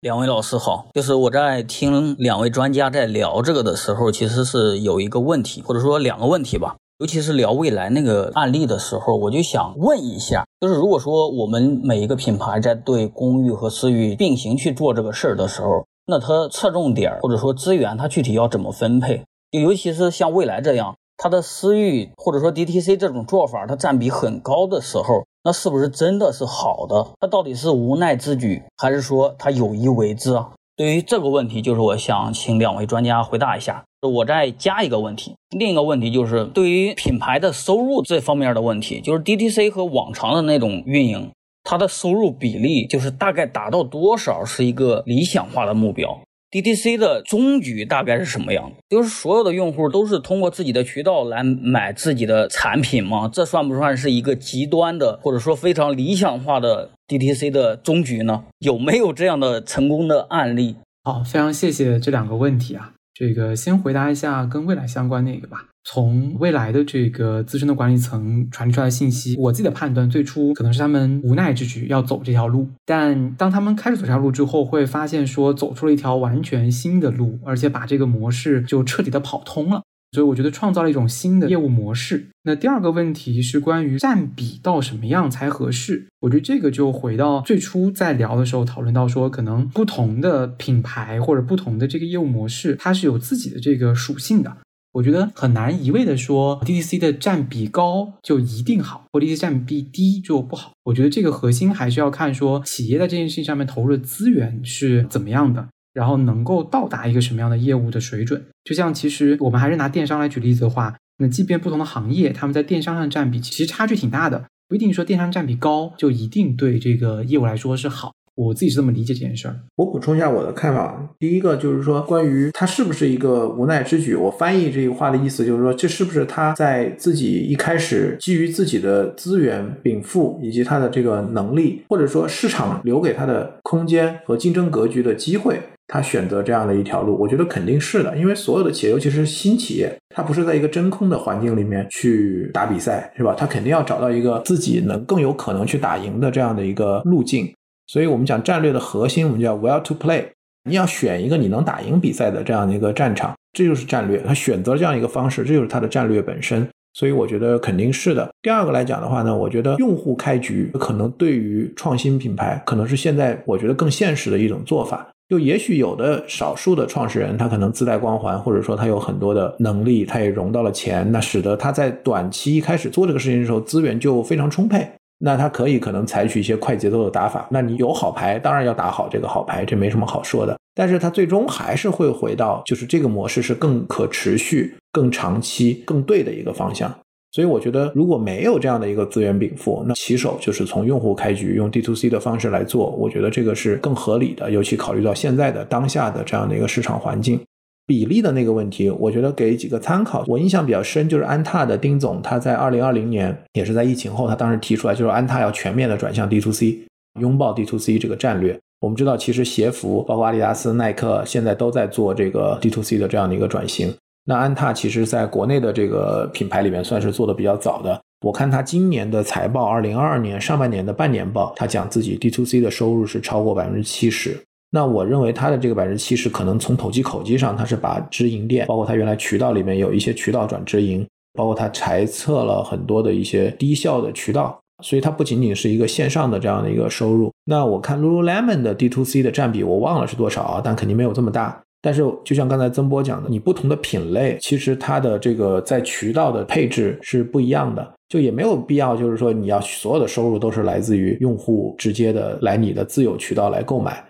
[0.00, 6.76] 两位老师好，就是我在听两位专家在聊这个的时候，其实是有一个问题，或者说两个问题吧。
[7.02, 19.24] 尤其是聊未来那个案例的时候，我就想问一下，就是如果说我们每一个品牌在对公域和私域并行去做这个事儿的时候，那它侧重点或者说资源，它具体要怎么分配？
[19.50, 27.04] 就尤其是像未来这样，它的私域或者说 DTC 这种做法，它占比很高的时候，那是不是真的是好的？
[27.18, 30.52] 它到底是无奈之举，还是说它有意为之啊？
[30.76, 33.84] 对于这个问题，就是我想请两位专家回答一下。
[34.00, 41.30] 我再加一个问题，另一个问题就是对于品牌的收入这方面的问题，就是 DTC 和往常的那种运营，
[41.62, 46.18] 它的收入比例就是大概达到多少是一个理想化的目标
[46.52, 48.76] ？DTC 的终局大概是什么样的？
[48.88, 53.28] 就是所有的用户都是通过自己的渠道来买自己的产品吗？
[53.32, 58.44] 这算不算是一个极端的，或者说非常理想化的 DTC 的终局呢？
[58.58, 60.76] 有没有这样的成功的案例？
[61.02, 62.92] 好，非常谢谢这两个问题啊。
[63.22, 65.66] 这个先回答一下跟未来相关那个吧。
[65.84, 79.82] 从未来的这个资深的管理层传递出来的信息，我自己的判断，最初可能是他们无奈之举要走这条路，但当他们开始走这条路之后，会发现说走出了一条完全新的路，而且把这个模式就彻底的跑通了。
[80.12, 82.28] 所以我觉得创造了一种新的业务模式。
[82.44, 86.06] 那第二个问题是关于占比到什么样才合适？
[86.20, 94.56] 我觉得这个就回到最初在聊的时候讨论到说，可能不同的品牌或者不同的这个业务模式，它是有自己的这个属性的。
[94.92, 100.72] 我觉得很难一味的说 DTC 的占比高就一定好，或 DTC 占比低就不好。
[100.84, 108.44] 我觉得这个核心还是要看说企业在这件事情上面投入的资源是怎么样的，然后能够到达一个什么样的业务的水准。
[108.64, 118.12] 就像其实我们还是拿电商来举例子的话，那即便不同的行业，他们在电商上占比其实差距挺大的，不一定说电商占比高就一定对这个业务来说是好。
[118.34, 119.60] 我自己是这么理解这件事儿。
[119.76, 121.14] 我补充一下我的看法。
[121.18, 135.60] 第一个就是说，关于它是不是一个无奈之举，我翻译这句话的意思就是说，这是不是他在自己一开始基于自己的资源禀赋以及他的这个能力，或者说市场留给他的空间和竞争格局的机会。
[135.92, 143.34] 他选择这样的一条路，我觉得肯定是的，因为所有的企业，尤其是新企业，它不是在一个真空的环境里面去打比赛，是吧？
[143.36, 147.52] 它肯定要找到一个自己能更有可能去打赢的这样的一个路径。
[147.88, 150.24] 所以我们讲战略的核心，我们叫 well to play，
[150.64, 154.22] 你要选一个你能打赢比赛的这样的一个战场，这就是战略。
[154.26, 156.66] 他选择这样一个方式，这就是他的战略本身。
[156.94, 158.30] 所以我觉得肯定是的。
[158.40, 165.06] 第二个来讲的话呢，我觉得用户开局可能对于创新品牌，可能是现在我觉得更现实的一种做法。
[165.32, 174.86] 就也许有的少数的创始人，他可能自带光环，或者说他有很多的能力，他也融到了钱，那使得他在短期一开始做这个事情的时候，资源就非常充沛。
[175.20, 177.48] 那他可以可能采取一些快节奏的打法。
[177.50, 180.54] 那你有好牌，当然要打好这个好牌，这没什么好说的。
[180.74, 186.94] 但是他最终还是会回到，就是这个模式是更可持续、更长期、更对的一个方向。
[187.32, 194.50] 所以我觉得，如果没有这样的一个资源禀赋，那起手就是从用户开局，用 D to C 的方式来做，我觉得这个是更合理的。
[194.50, 197.40] 尤其考虑到现在的当下的这样的一个市场环境，
[197.86, 200.22] 比例的那个问题，我觉得给几个参考。
[200.28, 206.80] 我印象比较深，就是安踏的丁总，他在二零二零年，也是在疫情后，他当时提出来，就是安踏要全面的转向 D to C，
[207.18, 208.58] 拥抱 D to C 这个战略。
[208.80, 213.94] 我们知道，其实鞋服，包括阿迪达斯、耐克，现在都在做这个 D to C 的这样的一个转型。
[214.24, 218.00] 那安踏其实在国内的这个品牌里面算是做的比较早的。
[218.24, 224.40] 我看它今年的财报，二零二二年上半年的半年报，它讲自己 D to C 的收入是超过百分之七十。
[224.70, 231.04] 那我认为它的这个百分之七十，可能从投机口径上，它是把直营店，包括它原来渠道里面有一些渠道转直营，
[231.34, 237.32] 包括它裁撤了很多的一些低效的渠道，所以它不仅仅是一个线上的这样的一个收入。
[237.46, 241.60] 那我看 Lululemon 的 D to C 的占比，我忘了是多少啊，但肯定没有这么大。
[241.84, 254.00] 但是，就像刚才曾波讲的，你不同的品类，其实它的这个在渠道的配置是不一样的，就也没有必要，就是说你要所有的收入都是来自于用户直接的来你的自有渠道来购买。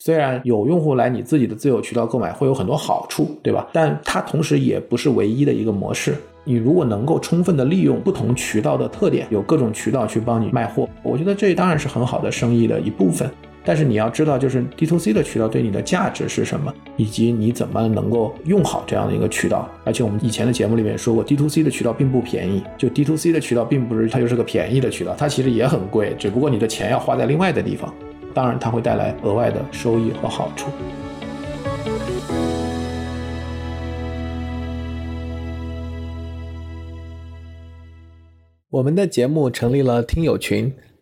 [0.00, 3.68] 虽然有用户来你自己的自有渠道购买会有很多好处，对吧？
[3.72, 6.16] 但它同时也不是唯一的一个模式。
[6.42, 13.30] 你如果能够充分的利用不同渠道的特点，有各种渠道去帮你卖货，我觉得这当然是很好的生意的一部分。
[13.64, 19.68] 但是你要知道，就是 D to C 的渠道对你的价值是什么，以及你怎么能够用好这样的一个渠道。
[19.84, 22.62] 而且我们以前的节目里面说过，D to C 的渠道并不便宜。
[22.78, 27.92] 就 D to C 的渠道并不是它就是个便宜的渠道，它其实也很贵，只不过你的钱要花在另外的地方。
[28.32, 30.70] 当然，它会带来额外的收益和好处。
[38.70, 40.72] 我们的节目成立了听友群。